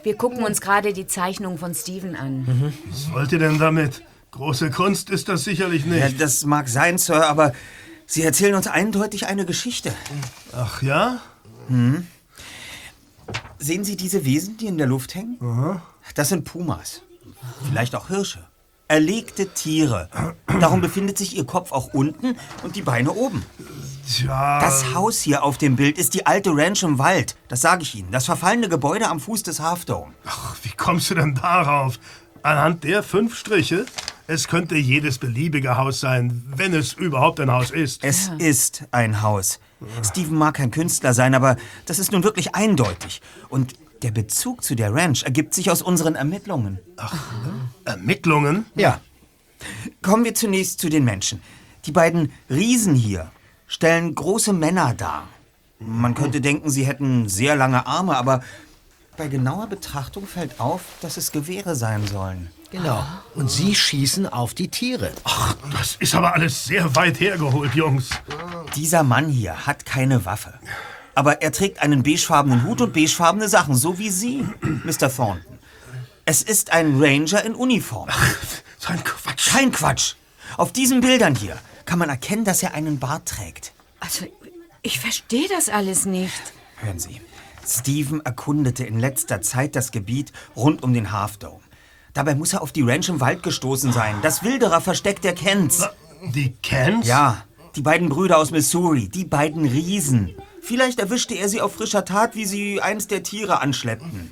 [0.03, 2.73] Wir gucken uns gerade die Zeichnung von Steven an.
[2.89, 4.03] Was wollt ihr denn damit?
[4.31, 5.99] Große Kunst ist das sicherlich nicht.
[5.99, 7.53] Ja, das mag sein, Sir, aber
[8.05, 9.93] Sie erzählen uns eindeutig eine Geschichte.
[10.53, 11.21] Ach ja?
[11.67, 12.07] Hm.
[13.59, 15.37] Sehen Sie diese Wesen, die in der Luft hängen?
[15.41, 15.81] Aha.
[16.15, 17.03] Das sind Pumas.
[17.67, 18.45] Vielleicht auch Hirsche.
[18.91, 20.09] Erlegte Tiere.
[20.59, 23.45] Darum befindet sich ihr Kopf auch unten und die Beine oben.
[24.05, 24.59] Tja.
[24.59, 27.37] Das Haus hier auf dem Bild ist die alte Ranch im Wald.
[27.47, 28.11] Das sage ich Ihnen.
[28.11, 30.11] Das verfallene Gebäude am Fuß des Half Dome.
[30.25, 31.99] Ach, wie kommst du denn darauf?
[32.43, 33.85] Anhand der fünf Striche?
[34.27, 38.03] Es könnte jedes beliebige Haus sein, wenn es überhaupt ein Haus ist.
[38.03, 39.61] Es ist ein Haus.
[40.03, 43.21] Steven mag kein Künstler sein, aber das ist nun wirklich eindeutig.
[43.47, 43.73] Und
[44.03, 46.79] der Bezug zu der Ranch ergibt sich aus unseren Ermittlungen.
[46.97, 47.15] Ach,
[47.85, 48.65] Ermittlungen?
[48.75, 48.99] Ja.
[50.01, 51.41] Kommen wir zunächst zu den Menschen.
[51.85, 53.31] Die beiden Riesen hier
[53.67, 55.27] stellen große Männer dar.
[55.79, 58.41] Man könnte denken, sie hätten sehr lange Arme, aber
[59.17, 62.49] bei genauer Betrachtung fällt auf, dass es Gewehre sein sollen.
[62.71, 63.03] Genau.
[63.35, 65.11] Und sie schießen auf die Tiere.
[65.25, 68.09] Ach, das ist aber alles sehr weit hergeholt, Jungs.
[68.75, 70.53] Dieser Mann hier hat keine Waffe.
[71.15, 75.13] Aber er trägt einen beigefarbenen Hut und beigefarbene Sachen, so wie Sie, Mr.
[75.13, 75.59] Thornton.
[76.25, 78.09] Es ist ein Ranger in Uniform.
[78.77, 79.49] so ein Quatsch.
[79.49, 80.13] Kein Quatsch.
[80.57, 83.73] Auf diesen Bildern hier kann man erkennen, dass er einen Bart trägt.
[83.99, 84.25] Also,
[84.81, 86.41] ich verstehe das alles nicht.
[86.77, 87.21] Hören Sie.
[87.67, 91.61] Steven erkundete in letzter Zeit das Gebiet rund um den Half Dome.
[92.13, 94.15] Dabei muss er auf die Ranch im Wald gestoßen sein.
[94.21, 95.87] Das Wilderer-Versteck der Kents.
[96.33, 97.07] Die Kents?
[97.07, 97.45] Ja,
[97.75, 100.35] die beiden Brüder aus Missouri, die beiden Riesen.
[100.71, 104.31] Vielleicht erwischte er sie auf frischer Tat, wie sie eins der Tiere anschleppten.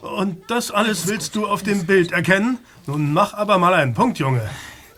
[0.00, 2.60] Und das alles willst du auf dem Bild erkennen?
[2.86, 4.48] Nun mach aber mal einen Punkt, Junge.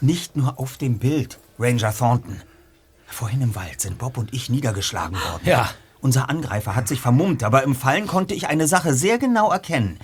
[0.03, 2.43] Nicht nur auf dem Bild, Ranger Thornton.
[3.07, 5.43] Vorhin im Wald sind Bob und ich niedergeschlagen worden.
[5.47, 5.71] Ja.
[6.03, 9.99] Unser Angreifer hat sich vermummt, aber im Fallen konnte ich eine Sache sehr genau erkennen.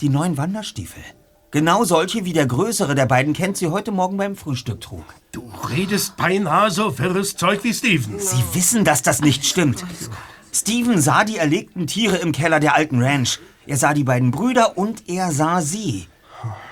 [0.00, 1.04] Die neuen Wanderstiefel.
[1.52, 5.04] Genau solche, wie der größere der beiden kennt sie heute Morgen beim Frühstück trug.
[5.32, 8.18] Du redest beinahe so wirres Zeug wie Steven.
[8.18, 9.84] Sie wissen, dass das nicht stimmt.
[10.50, 13.38] Steven sah die erlegten Tiere im Keller der alten Ranch.
[13.66, 16.06] Er sah die beiden Brüder und er sah sie.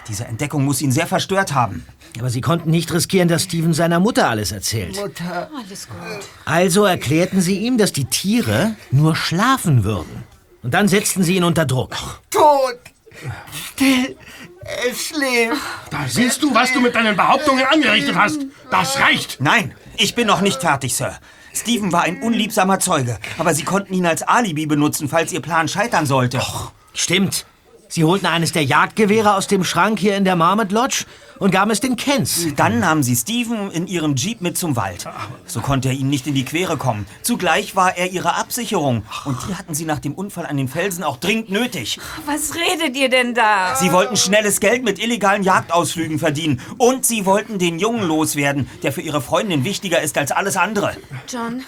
[0.08, 1.84] Diese Entdeckung muss ihn sehr verstört haben.
[2.18, 4.96] Aber sie konnten nicht riskieren, dass Steven seiner Mutter alles erzählt.
[4.96, 5.50] Mutter.
[5.54, 6.26] Alles gut.
[6.46, 10.24] Also erklärten sie ihm, dass die Tiere nur schlafen würden.
[10.62, 11.96] Und dann setzten sie ihn unter Druck.
[12.30, 12.78] Tot.
[13.52, 14.16] Still.
[14.64, 15.60] Es schläft.
[15.90, 18.40] Da siehst du, was du mit deinen Behauptungen angerichtet hast.
[18.70, 19.40] Das reicht.
[19.40, 21.18] Nein, ich bin noch nicht fertig, Sir.
[21.52, 25.66] Steven war ein unliebsamer Zeuge, aber Sie konnten ihn als Alibi benutzen, falls Ihr Plan
[25.66, 26.40] scheitern sollte.
[26.94, 27.46] Stimmt.
[27.88, 31.06] Sie holten eines der Jagdgewehre aus dem Schrank hier in der Marmot Lodge
[31.40, 32.46] und gaben es den Kens.
[32.54, 35.08] Dann nahmen sie Steven in ihrem Jeep mit zum Wald.
[35.46, 37.06] So konnte er ihnen nicht in die Quere kommen.
[37.22, 39.02] Zugleich war er ihre Absicherung.
[39.24, 41.98] Und die hatten sie nach dem Unfall an den Felsen auch dringend nötig.
[42.26, 43.74] Was redet ihr denn da?
[43.74, 46.60] Sie wollten schnelles Geld mit illegalen Jagdausflügen verdienen.
[46.78, 50.96] Und sie wollten den Jungen loswerden, der für ihre Freundin wichtiger ist als alles andere.
[51.28, 51.62] John,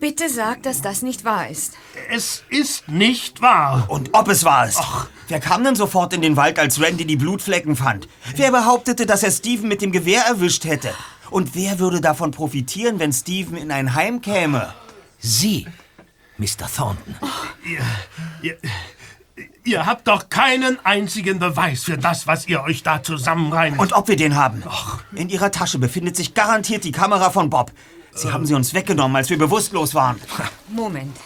[0.00, 1.74] bitte sag, dass das nicht wahr ist.
[2.10, 3.84] Es ist nicht wahr.
[3.88, 4.80] Und ob es wahr ist.
[5.28, 8.08] Wer kam denn sofort in den Wald, als Randy die Blutflecken fand?
[8.34, 10.92] Wer behauptete, dass er Steven mit dem Gewehr erwischt hätte?
[11.30, 14.74] Und wer würde davon profitieren, wenn Steven in ein Heim käme?
[15.18, 15.68] Sie,
[16.38, 16.66] Mr.
[16.74, 17.14] Thornton.
[17.64, 17.84] Ihr,
[18.42, 18.56] ihr,
[19.64, 23.78] ihr habt doch keinen einzigen Beweis für das, was ihr euch da zusammenreimt.
[23.78, 24.64] Und ob wir den haben?
[25.14, 27.70] In ihrer Tasche befindet sich garantiert die Kamera von Bob.
[28.12, 30.20] Sie haben sie uns weggenommen, als wir bewusstlos waren.
[30.68, 31.16] Moment,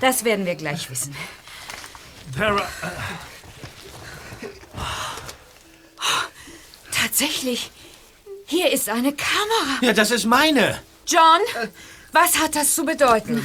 [0.00, 1.14] das werden wir gleich wissen.
[2.36, 2.62] Tara,
[6.92, 7.70] Tatsächlich,
[8.46, 9.78] hier ist eine Kamera.
[9.80, 10.80] Ja, das ist meine.
[11.06, 11.70] John,
[12.12, 13.42] was hat das zu bedeuten?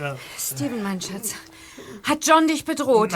[0.00, 0.16] Ja.
[0.38, 1.34] Steven, mein Schatz,
[2.04, 3.12] hat John dich bedroht?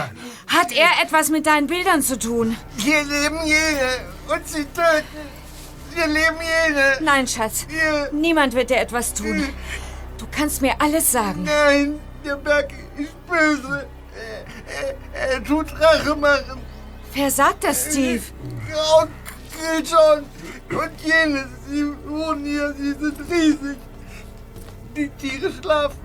[0.49, 2.57] Hat er etwas mit deinen Bildern zu tun?
[2.79, 5.36] Hier leben jene und sie töten.
[5.97, 6.37] Hier leben
[6.69, 6.99] jene.
[7.01, 8.09] Nein, Schatz, Ja.
[8.13, 9.49] niemand wird dir etwas tun.
[10.19, 11.45] Du kannst mir alles sagen.
[11.45, 13.87] Nein, der Berg ist böse.
[14.15, 16.61] Er, er, er tut Rache machen.
[17.15, 18.23] Wer sagt das, Steve?
[18.99, 20.25] Onkel John
[20.79, 23.79] und jene, sie wohnen hier, sie sind riesig.
[24.97, 25.99] Die Tiere schlafen,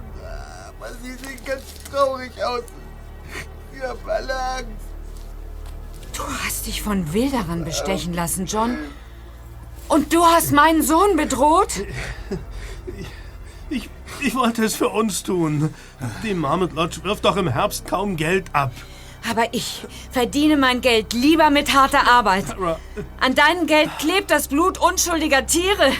[0.69, 2.63] aber sie sehen ganz traurig aus.
[3.73, 4.85] Sie haben alle Angst.
[6.15, 8.77] Du hast dich von Wilderern bestechen lassen, John.
[9.91, 11.73] Und du hast meinen Sohn bedroht?
[13.69, 13.89] ich,
[14.21, 15.73] ich wollte es für uns tun.
[16.23, 18.71] Die Marmot Lodge wirft doch im Herbst kaum Geld ab.
[19.29, 22.45] Aber ich verdiene mein Geld lieber mit harter Arbeit.
[23.19, 25.91] An deinem Geld klebt das Blut unschuldiger Tiere.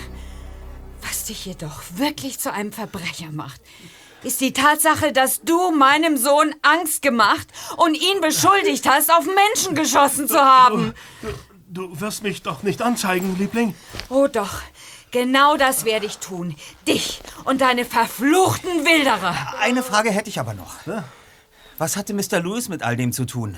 [1.01, 3.59] Was dich jedoch wirklich zu einem Verbrecher macht,
[4.23, 9.75] ist die Tatsache, dass du meinem Sohn Angst gemacht und ihn beschuldigt hast, auf Menschen
[9.75, 10.93] geschossen zu haben.
[11.73, 13.73] Du, wirst mich doch nicht anzeigen, Liebling.
[14.09, 14.61] Oh doch,
[15.09, 16.53] genau das werde ich tun.
[16.85, 19.33] Dich und deine verfluchten Wilderer.
[19.61, 20.75] Eine Frage hätte ich aber noch.
[21.77, 22.41] Was hatte Mr.
[22.41, 23.55] Lewis mit all dem zu tun?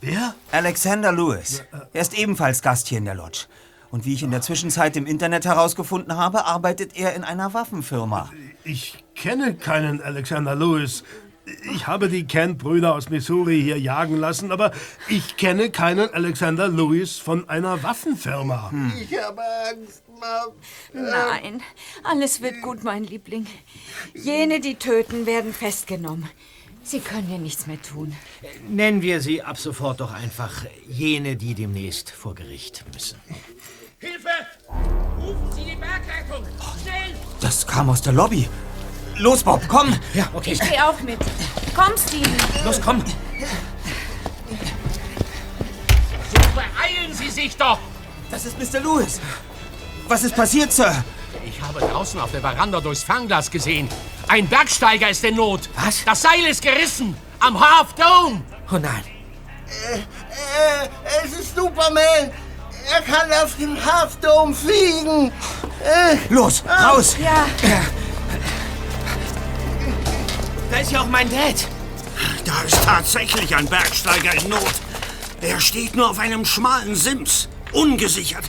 [0.00, 0.36] Wer?
[0.52, 1.64] Alexander Lewis.
[1.92, 3.46] Er ist ebenfalls Gast hier in der Lodge.
[3.90, 8.30] Und wie ich in der Zwischenzeit im Internet herausgefunden habe, arbeitet er in einer Waffenfirma.
[8.62, 11.02] Ich kenne keinen Alexander Lewis.
[11.74, 14.72] Ich habe die Kent-Brüder aus Missouri hier jagen lassen, aber
[15.08, 18.72] ich kenne keinen Alexander Lewis von einer Waffenfirma.
[19.00, 20.54] Ich habe Angst, Mom.
[20.92, 21.62] Nein,
[22.02, 23.46] alles wird gut, mein Liebling.
[24.14, 26.28] Jene, die töten, werden festgenommen.
[26.82, 28.14] Sie können mir nichts mehr tun.
[28.68, 33.18] Nennen wir sie ab sofort doch einfach jene, die demnächst vor Gericht müssen.
[33.98, 34.28] Hilfe!
[35.18, 36.44] Rufen Sie die Bergrettung!
[36.82, 37.14] Schnell!
[37.40, 38.48] Das kam aus der Lobby.
[39.16, 39.96] Los, Bob, komm!
[40.12, 40.52] Ja, okay.
[40.52, 41.18] Ich geh auch mit.
[41.74, 42.36] Komm, Steven.
[42.64, 43.02] Los, komm!
[46.32, 47.78] So beeilen Sie sich doch!
[48.30, 48.80] Das ist Mr.
[48.80, 49.20] Lewis.
[50.08, 51.04] Was ist passiert, Sir?
[51.46, 53.88] Ich habe draußen auf der Veranda durchs Fernglas gesehen.
[54.28, 55.68] Ein Bergsteiger ist in Not.
[55.76, 56.04] Was?
[56.04, 57.16] Das Seil ist gerissen.
[57.40, 58.42] Am Half Dome.
[58.72, 59.04] Oh nein.
[59.92, 60.88] Äh,
[61.24, 62.30] es ist Superman.
[62.92, 65.32] Er kann auf dem Half Dome fliegen.
[65.82, 67.16] Äh, Los, raus!
[67.18, 67.46] Ja,
[70.74, 71.68] Da ist ja auch mein Dad.
[72.44, 74.74] Da ist tatsächlich ein Bergsteiger in Not.
[75.40, 78.42] Er steht nur auf einem schmalen Sims, ungesichert.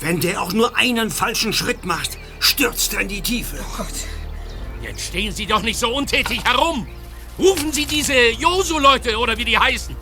[0.00, 3.64] Wenn der auch nur einen falschen Schritt macht, stürzt er in die Tiefe.
[4.82, 6.88] Jetzt stehen Sie doch nicht so untätig herum.
[7.38, 9.94] Rufen Sie diese Josu-Leute oder wie die heißen.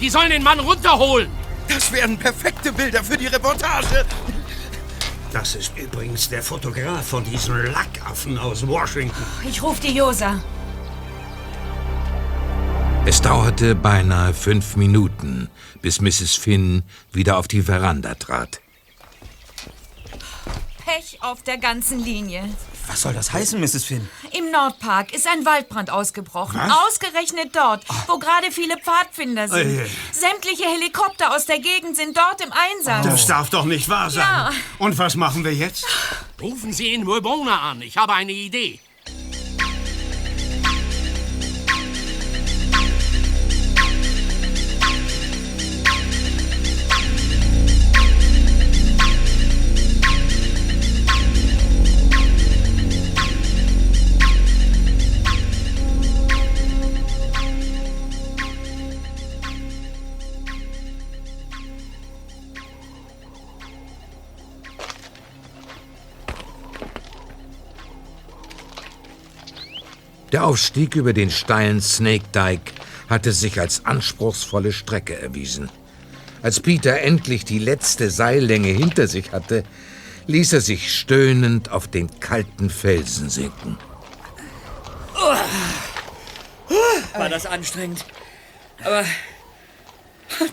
[0.00, 1.28] Die sollen den Mann runterholen.
[1.68, 4.06] Das wären perfekte Bilder für die Reportage.
[5.34, 9.22] Das ist übrigens der Fotograf von diesen Lackaffen aus Washington.
[9.46, 10.40] ich ruf die Josa.
[13.06, 15.48] Es dauerte beinahe fünf Minuten,
[15.80, 16.36] bis Mrs.
[16.36, 16.82] Finn
[17.12, 18.60] wieder auf die Veranda trat.
[20.84, 22.44] Pech auf der ganzen Linie.
[22.86, 23.84] Was soll das heißen, Mrs.
[23.84, 24.08] Finn?
[24.36, 26.60] Im Nordpark ist ein Waldbrand ausgebrochen.
[26.60, 26.72] Was?
[26.88, 29.80] Ausgerechnet dort, wo gerade viele Pfadfinder sind.
[29.80, 29.86] Ei.
[30.12, 33.04] Sämtliche Helikopter aus der Gegend sind dort im Einsatz.
[33.04, 34.22] Das darf doch nicht wahr sein.
[34.22, 34.50] Ja.
[34.78, 35.86] Und was machen wir jetzt?
[36.40, 37.82] Rufen Sie in Webona an.
[37.82, 38.80] Ich habe eine Idee.
[70.40, 72.72] Der Aufstieg über den steilen Snake Dyke
[73.10, 75.68] hatte sich als anspruchsvolle Strecke erwiesen.
[76.40, 79.64] Als Peter endlich die letzte Seillänge hinter sich hatte,
[80.28, 83.76] ließ er sich stöhnend auf den kalten Felsen sinken.
[87.12, 88.06] War das anstrengend.
[88.82, 89.04] Aber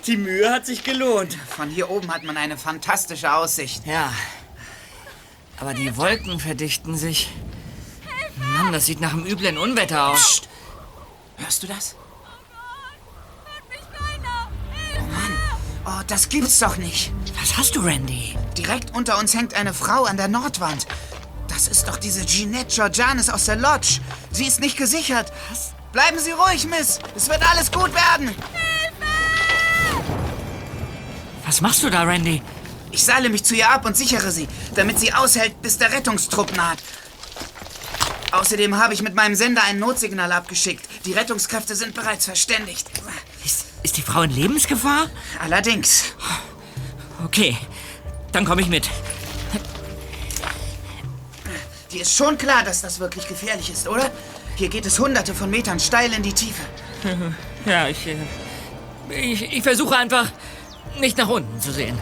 [0.05, 1.33] die Mühe hat sich gelohnt.
[1.33, 3.87] Von hier oben hat man eine fantastische Aussicht.
[3.87, 4.11] Ja.
[5.61, 7.31] Aber die Wolken verdichten sich.
[8.39, 10.41] Mann, das sieht nach einem üblen Unwetter aus.
[11.37, 11.95] Hörst du das?
[14.97, 15.37] Oh Mann,
[15.85, 17.11] oh, das gibt's doch nicht.
[17.39, 18.37] Was hast du, Randy?
[18.57, 20.87] Direkt unter uns hängt eine Frau an der Nordwand.
[21.47, 23.99] Das ist doch diese Jeanette Georgianis aus der Lodge.
[24.31, 25.31] Sie ist nicht gesichert.
[25.49, 25.73] Was?
[25.91, 26.99] Bleiben Sie ruhig, Miss.
[27.15, 28.35] Es wird alles gut werden.
[31.45, 32.41] Was machst du da, Randy?
[32.91, 36.55] Ich seile mich zu ihr ab und sichere sie, damit sie aushält, bis der Rettungstrupp
[36.55, 36.79] naht.
[38.31, 40.87] Außerdem habe ich mit meinem Sender ein Notsignal abgeschickt.
[41.05, 42.89] Die Rettungskräfte sind bereits verständigt.
[43.45, 45.09] Ist, ist die Frau in Lebensgefahr?
[45.41, 46.13] Allerdings.
[47.23, 47.57] Okay,
[48.31, 48.89] dann komme ich mit.
[51.91, 54.11] Dir ist schon klar, dass das wirklich gefährlich ist, oder?
[54.55, 56.61] Hier geht es hunderte von Metern steil in die Tiefe.
[57.65, 58.15] Ja, ich, äh,
[59.09, 60.31] ich, ich versuche einfach
[60.99, 61.97] nicht nach unten zu sehen.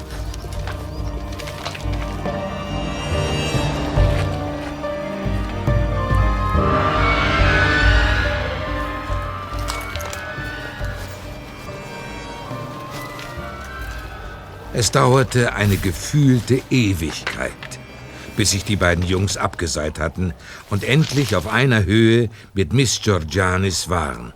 [14.77, 17.53] Es dauerte eine gefühlte Ewigkeit,
[18.35, 20.33] bis sich die beiden Jungs abgeseilt hatten
[20.69, 24.33] und endlich auf einer Höhe mit Miss Georgianis waren.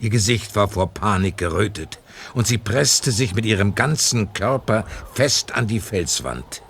[0.00, 1.98] Ihr Gesicht war vor Panik gerötet
[2.32, 6.62] und sie presste sich mit ihrem ganzen Körper fest an die Felswand.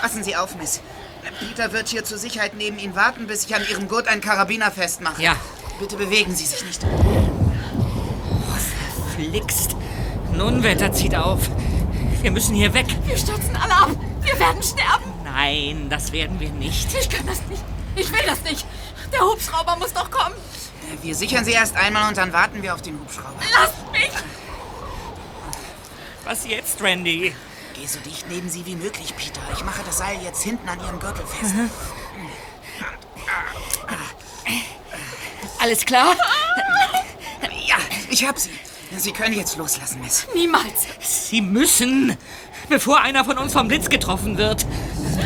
[0.00, 0.80] Passen Sie auf, Miss.
[1.40, 4.70] Peter wird hier zur Sicherheit neben Ihnen warten, bis ich an Ihrem Gurt einen Karabiner
[4.70, 5.22] festmache.
[5.22, 5.36] Ja.
[5.78, 6.84] Bitte bewegen Sie sich nicht.
[9.14, 9.76] Verflixt.
[10.32, 11.48] Ein Unwetter zieht auf.
[12.20, 12.86] Wir müssen hier weg.
[13.06, 13.90] Wir stürzen alle ab.
[14.22, 15.04] Wir werden sterben.
[15.24, 16.92] Nein, das werden wir nicht.
[16.94, 17.62] Ich kann das nicht.
[17.96, 18.66] Ich will das nicht.
[19.12, 20.34] Der Hubschrauber muss doch kommen.
[21.02, 23.40] Wir sichern Sie erst einmal und dann warten wir auf den Hubschrauber.
[23.52, 24.10] Lasst mich!
[26.24, 27.34] Was jetzt, Randy?
[27.74, 29.40] Geh so dicht neben Sie wie möglich, Peter.
[29.52, 31.54] Ich mache das Seil jetzt hinten an Ihrem Gürtel fest.
[35.58, 36.14] Alles klar?
[37.66, 37.76] Ja,
[38.10, 38.50] ich hab Sie.
[38.96, 40.26] Sie können jetzt loslassen, Miss.
[40.34, 40.86] Niemals.
[41.00, 42.16] Sie müssen,
[42.68, 44.64] bevor einer von uns vom Blitz getroffen wird.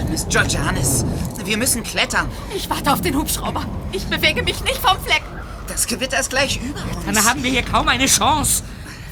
[0.09, 1.05] Miss Georgianis,
[1.45, 2.31] wir müssen klettern.
[2.57, 3.67] Ich warte auf den Hubschrauber.
[3.93, 5.23] Ich bewege mich nicht vom Fleck.
[5.67, 7.05] Das Gewitter ist gleich über uns.
[7.05, 8.63] Dann haben wir hier kaum eine Chance.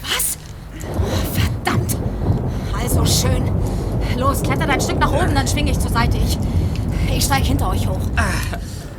[0.02, 0.35] Was?
[3.06, 3.50] Schön.
[4.16, 6.16] Los, klettert ein Stück nach oben, dann schwinge ich zur Seite.
[6.16, 6.38] Ich,
[7.14, 8.00] ich steige hinter euch hoch.
[8.16, 8.24] Ah,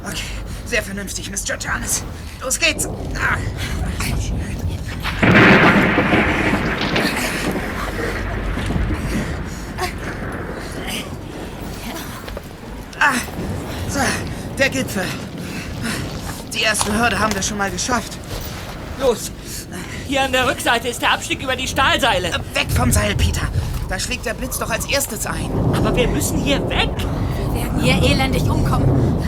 [0.06, 0.24] okay.
[0.66, 2.04] Sehr vernünftig, Miss Georgianis.
[2.42, 2.88] Los geht's.
[2.88, 3.38] Ah.
[13.00, 13.14] Ah,
[13.90, 14.00] so,
[14.58, 15.06] der Gipfel.
[16.54, 18.18] Die erste Hürde haben wir schon mal geschafft.
[19.00, 19.32] Los.
[20.08, 22.32] Hier an der Rückseite ist der Abstieg über die Stahlseile.
[22.54, 23.42] Weg vom Seil, Peter.
[23.90, 25.50] Da schlägt der Blitz doch als erstes ein.
[25.74, 26.90] Aber wir müssen hier weg.
[27.54, 29.24] Wir werden hier elendig umkommen.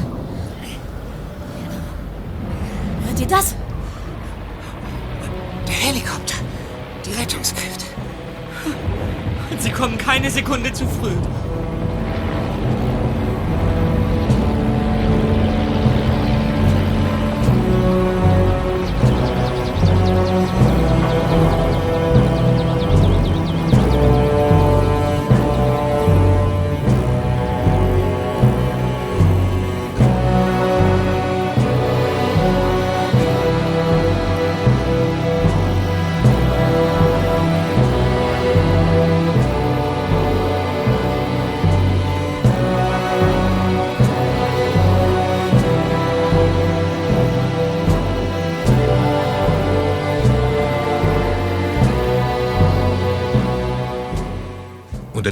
[3.07, 3.55] Hört ihr das?
[5.67, 6.35] Der Helikopter.
[7.05, 7.85] Die Rettungskräfte.
[9.59, 11.11] Sie kommen keine Sekunde zu früh.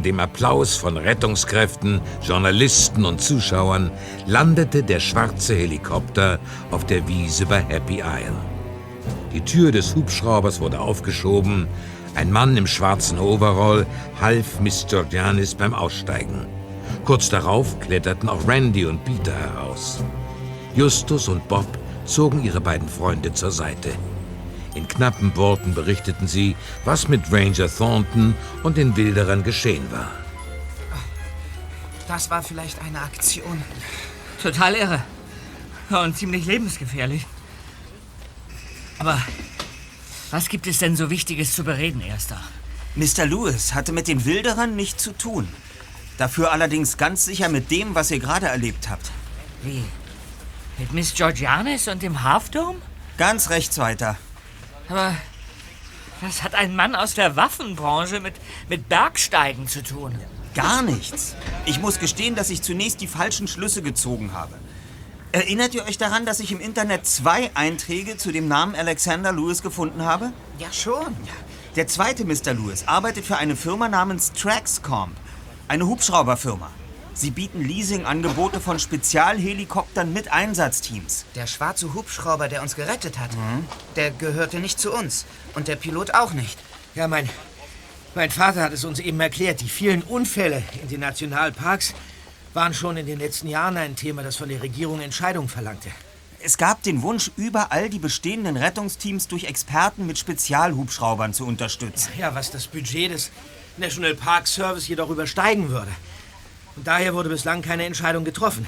[0.07, 3.91] Dem Applaus von Rettungskräften, Journalisten und Zuschauern
[4.25, 6.39] landete der schwarze Helikopter
[6.71, 8.39] auf der Wiese bei Happy Isle.
[9.33, 11.67] Die Tür des Hubschraubers wurde aufgeschoben.
[12.15, 13.85] Ein Mann im schwarzen Overall
[14.21, 16.45] half Miss Georgianis beim Aussteigen.
[17.03, 20.01] Kurz darauf kletterten auch Randy und Peter heraus.
[20.73, 21.67] Justus und Bob
[22.05, 23.89] zogen ihre beiden Freunde zur Seite.
[24.77, 26.55] In knappen Worten berichteten sie,
[26.85, 30.11] was mit Ranger Thornton und den Wilderern geschehen war.
[32.07, 33.63] Das war vielleicht eine Aktion.
[34.39, 35.03] Total irre.
[35.89, 37.25] Und ziemlich lebensgefährlich.
[38.99, 39.19] Aber
[40.29, 42.39] was gibt es denn so Wichtiges zu bereden, Erster?
[42.93, 43.25] Mr.
[43.25, 45.47] Lewis hatte mit den Wilderern nichts zu tun.
[46.19, 49.09] Dafür allerdings ganz sicher mit dem, was ihr gerade erlebt habt.
[49.63, 49.83] Wie?
[50.77, 52.77] Mit Miss Georgianis und dem Half Dome?
[53.17, 54.17] Ganz rechts weiter.
[54.89, 55.15] Aber
[56.21, 58.35] was hat ein Mann aus der Waffenbranche mit,
[58.69, 60.17] mit Bergsteigen zu tun?
[60.55, 61.35] Gar nichts.
[61.65, 64.55] Ich muss gestehen, dass ich zunächst die falschen Schlüsse gezogen habe.
[65.31, 69.61] Erinnert ihr euch daran, dass ich im Internet zwei Einträge zu dem Namen Alexander Lewis
[69.61, 70.31] gefunden habe?
[70.57, 71.15] Ja, schon.
[71.75, 72.53] Der zweite Mr.
[72.53, 75.15] Lewis arbeitet für eine Firma namens Traxcomp,
[75.67, 76.71] eine Hubschrauberfirma.
[77.19, 81.25] Sie bieten Leasingangebote von Spezialhelikoptern mit Einsatzteams.
[81.33, 83.31] Der schwarze Hubschrauber, der uns gerettet hat,
[83.95, 85.25] der gehörte nicht zu uns.
[85.55, 86.59] Und der Pilot auch nicht.
[86.93, 87.27] Ja, mein,
[88.13, 89.61] mein Vater hat es uns eben erklärt.
[89.61, 91.95] Die vielen Unfälle in den Nationalparks
[92.53, 95.89] waren schon in den letzten Jahren ein Thema, das von der Regierung Entscheidungen verlangte.
[96.39, 102.11] Es gab den Wunsch, überall die bestehenden Rettungsteams durch Experten mit Spezialhubschraubern zu unterstützen.
[102.19, 103.31] Ja, was das Budget des
[103.77, 105.91] National Park Service jedoch übersteigen würde.
[106.77, 108.65] Und daher wurde bislang keine Entscheidung getroffen.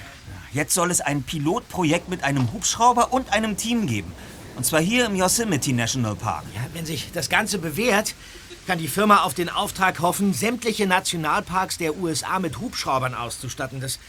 [0.51, 4.11] Jetzt soll es ein Pilotprojekt mit einem Hubschrauber und einem Team geben.
[4.55, 6.43] Und zwar hier im Yosemite National Park.
[6.55, 8.15] Ja, wenn sich das Ganze bewährt,
[8.65, 13.79] kann die Firma auf den Auftrag hoffen, sämtliche Nationalparks der USA mit Hubschraubern auszustatten.
[13.79, 13.99] Das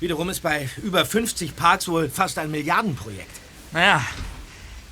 [0.00, 3.30] wiederum ist bei über 50 Parks wohl fast ein Milliardenprojekt.
[3.72, 4.02] Naja,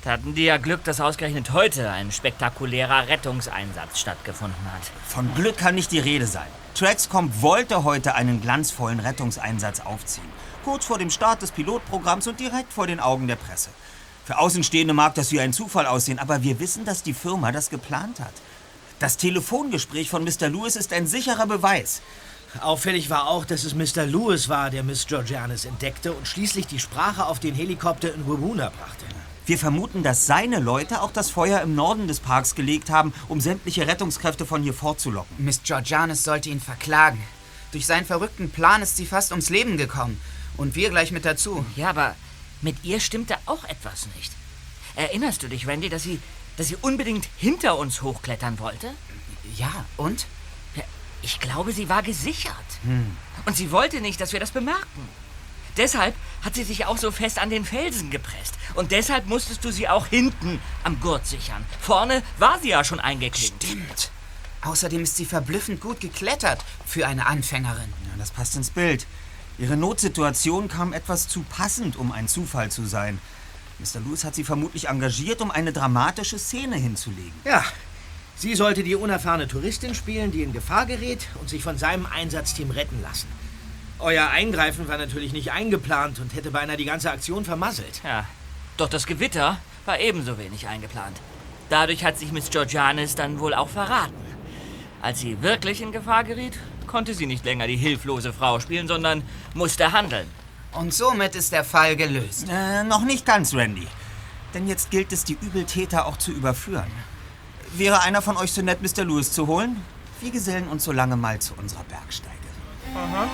[0.07, 4.81] hatten die ja Glück, dass ausgerechnet heute ein spektakulärer Rettungseinsatz stattgefunden hat.
[5.07, 6.47] Von Glück kann nicht die Rede sein.
[6.73, 10.27] Traxcomp wollte heute einen glanzvollen Rettungseinsatz aufziehen.
[10.63, 13.69] Kurz vor dem Start des Pilotprogramms und direkt vor den Augen der Presse.
[14.25, 17.69] Für Außenstehende mag das wie ein Zufall aussehen, aber wir wissen, dass die Firma das
[17.69, 18.33] geplant hat.
[18.99, 20.49] Das Telefongespräch von Mr.
[20.49, 22.01] Lewis ist ein sicherer Beweis.
[22.61, 24.05] Auffällig war auch, dass es Mr.
[24.05, 28.69] Lewis war, der Miss Georgianis entdeckte und schließlich die Sprache auf den Helikopter in Wawuna
[28.69, 29.05] brachte.
[29.47, 33.39] Wir vermuten, dass seine Leute auch das Feuer im Norden des Parks gelegt haben, um
[33.39, 35.33] sämtliche Rettungskräfte von hier fortzulocken.
[35.37, 37.23] Miss Georgianis sollte ihn verklagen.
[37.71, 40.19] Durch seinen verrückten Plan ist sie fast ums Leben gekommen.
[40.57, 41.65] Und wir gleich mit dazu.
[41.77, 42.15] Ja, aber
[42.61, 44.33] mit ihr stimmte auch etwas nicht.
[44.97, 46.19] Erinnerst du dich, Randy, dass sie,
[46.57, 48.89] dass sie unbedingt hinter uns hochklettern wollte?
[49.55, 50.25] Ja, und?
[51.21, 52.53] Ich glaube, sie war gesichert.
[52.83, 53.15] Hm.
[53.45, 55.07] Und sie wollte nicht, dass wir das bemerkten.
[55.77, 58.55] Deshalb hat sie sich auch so fest an den Felsen gepresst.
[58.75, 61.65] Und deshalb musstest du sie auch hinten am Gurt sichern.
[61.79, 63.63] Vorne war sie ja schon eingeklinkt.
[63.63, 64.11] Stimmt.
[64.61, 67.93] Außerdem ist sie verblüffend gut geklettert für eine Anfängerin.
[68.05, 69.05] Ja, das passt ins Bild.
[69.57, 73.19] Ihre Notsituation kam etwas zu passend, um ein Zufall zu sein.
[73.79, 73.99] Mr.
[73.99, 77.33] Lewis hat sie vermutlich engagiert, um eine dramatische Szene hinzulegen.
[77.45, 77.63] Ja,
[78.35, 82.71] sie sollte die unerfahrene Touristin spielen, die in Gefahr gerät und sich von seinem Einsatzteam
[82.71, 83.27] retten lassen.
[83.99, 88.01] Euer Eingreifen war natürlich nicht eingeplant und hätte beinahe die ganze Aktion vermasselt.
[88.03, 88.25] Ja,
[88.77, 91.17] doch das Gewitter war ebenso wenig eingeplant.
[91.69, 94.13] Dadurch hat sich Miss Georgianis dann wohl auch verraten.
[95.01, 99.23] Als sie wirklich in Gefahr geriet, konnte sie nicht länger die hilflose Frau spielen, sondern
[99.53, 100.27] musste handeln.
[100.73, 102.47] Und somit ist der Fall gelöst.
[102.49, 103.87] Äh, noch nicht ganz, Randy.
[104.53, 106.91] Denn jetzt gilt es, die Übeltäter auch zu überführen.
[107.73, 109.03] Wäre einer von euch so nett, Mr.
[109.03, 109.83] Lewis zu holen?
[110.21, 112.37] Wir gesellen uns so lange mal zu unserer Bergsteigerin.
[112.95, 113.27] Aha.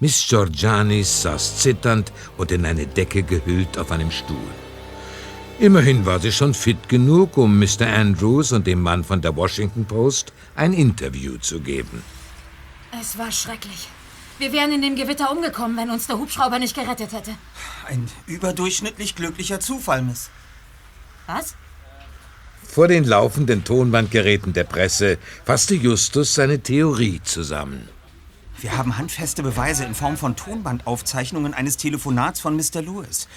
[0.00, 4.36] Miss Georgianis saß zitternd und in eine Decke gehüllt auf einem Stuhl.
[5.58, 7.88] Immerhin war sie schon fit genug, um Mr.
[7.88, 12.04] Andrews und dem Mann von der Washington Post ein Interview zu geben.
[13.00, 13.88] Es war schrecklich.
[14.38, 17.32] Wir wären in dem Gewitter umgekommen, wenn uns der Hubschrauber nicht gerettet hätte.
[17.88, 20.30] Ein überdurchschnittlich glücklicher Zufall, Miss.
[21.26, 21.56] Was?
[22.62, 27.88] Vor den laufenden Tonbandgeräten der Presse fasste Justus seine Theorie zusammen.
[28.60, 32.82] Wir haben handfeste Beweise in Form von Tonbandaufzeichnungen eines Telefonats von Mr.
[32.82, 33.28] Lewis.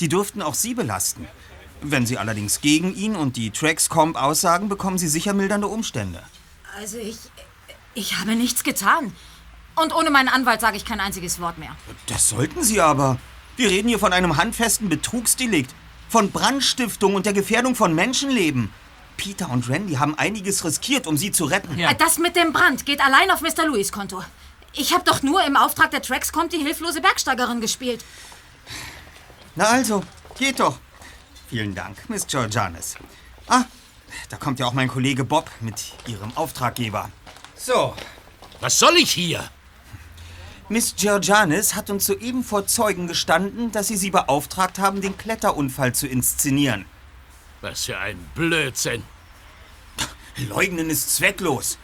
[0.00, 1.26] Die dürften auch Sie belasten.
[1.82, 6.22] Wenn Sie allerdings gegen ihn und die Traxcomp aussagen, bekommen Sie sicher mildernde Umstände.
[6.78, 7.18] Also ich.
[7.94, 9.12] Ich habe nichts getan.
[9.76, 11.76] Und ohne meinen Anwalt sage ich kein einziges Wort mehr.
[12.06, 13.18] Das sollten Sie aber.
[13.56, 15.74] Wir reden hier von einem handfesten Betrugsdelikt,
[16.08, 18.72] von Brandstiftung und der Gefährdung von Menschenleben.
[19.16, 21.78] Peter und Randy haben einiges riskiert, um Sie zu retten.
[21.78, 23.66] Äh, Das mit dem Brand geht allein auf Mr.
[23.66, 24.22] Louis Konto.
[24.72, 28.04] Ich habe doch nur im Auftrag der Traxcomp die hilflose Bergsteigerin gespielt.
[29.56, 30.04] Na also,
[30.38, 30.78] geht doch.
[31.48, 32.96] Vielen Dank, Miss Georgianis.
[33.48, 33.64] Ah,
[34.28, 37.10] da kommt ja auch mein Kollege Bob mit Ihrem Auftraggeber.
[37.56, 37.94] So,
[38.60, 39.50] was soll ich hier?
[40.68, 45.92] Miss Georgianis hat uns soeben vor Zeugen gestanden, dass Sie sie beauftragt haben, den Kletterunfall
[45.92, 46.86] zu inszenieren.
[47.60, 49.02] Was für ein Blödsinn.
[50.48, 51.76] Leugnen ist zwecklos.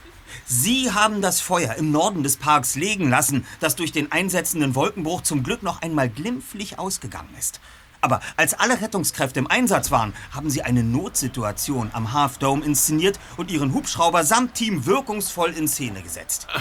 [0.49, 5.23] Sie haben das Feuer im Norden des Parks legen lassen, das durch den einsetzenden Wolkenbruch
[5.23, 7.59] zum Glück noch einmal glimpflich ausgegangen ist.
[8.01, 13.19] Aber als alle Rettungskräfte im Einsatz waren, haben sie eine Notsituation am Half Dome inszeniert
[13.37, 16.47] und ihren Hubschrauber samt Team wirkungsvoll in Szene gesetzt.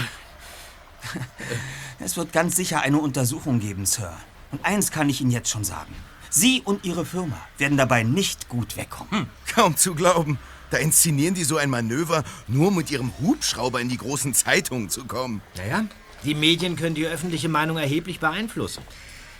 [2.00, 4.12] Es wird ganz sicher eine Untersuchung geben, Sir.
[4.50, 5.94] Und eins kann ich Ihnen jetzt schon sagen.
[6.28, 9.28] Sie und Ihre Firma werden dabei nicht gut wegkommen.
[9.54, 10.38] Kaum zu glauben.
[10.70, 15.04] Da inszenieren die so ein Manöver, nur mit ihrem Hubschrauber in die großen Zeitungen zu
[15.04, 15.42] kommen.
[15.56, 15.84] Naja,
[16.24, 18.82] die Medien können die öffentliche Meinung erheblich beeinflussen.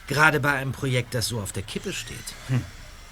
[0.07, 2.17] Gerade bei einem Projekt, das so auf der Kippe steht.
[2.49, 2.65] Hm.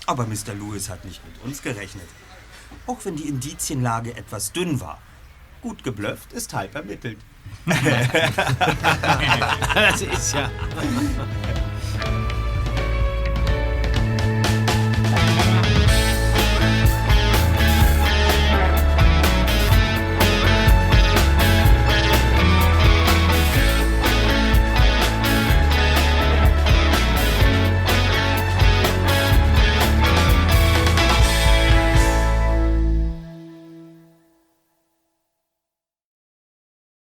[0.06, 0.54] Aber Mr.
[0.54, 2.06] Lewis hat nicht mit uns gerechnet.
[2.86, 5.00] Auch wenn die Indizienlage etwas dünn war.
[5.60, 7.18] Gut geblufft ist halb ermittelt.
[9.74, 10.50] das ist ja.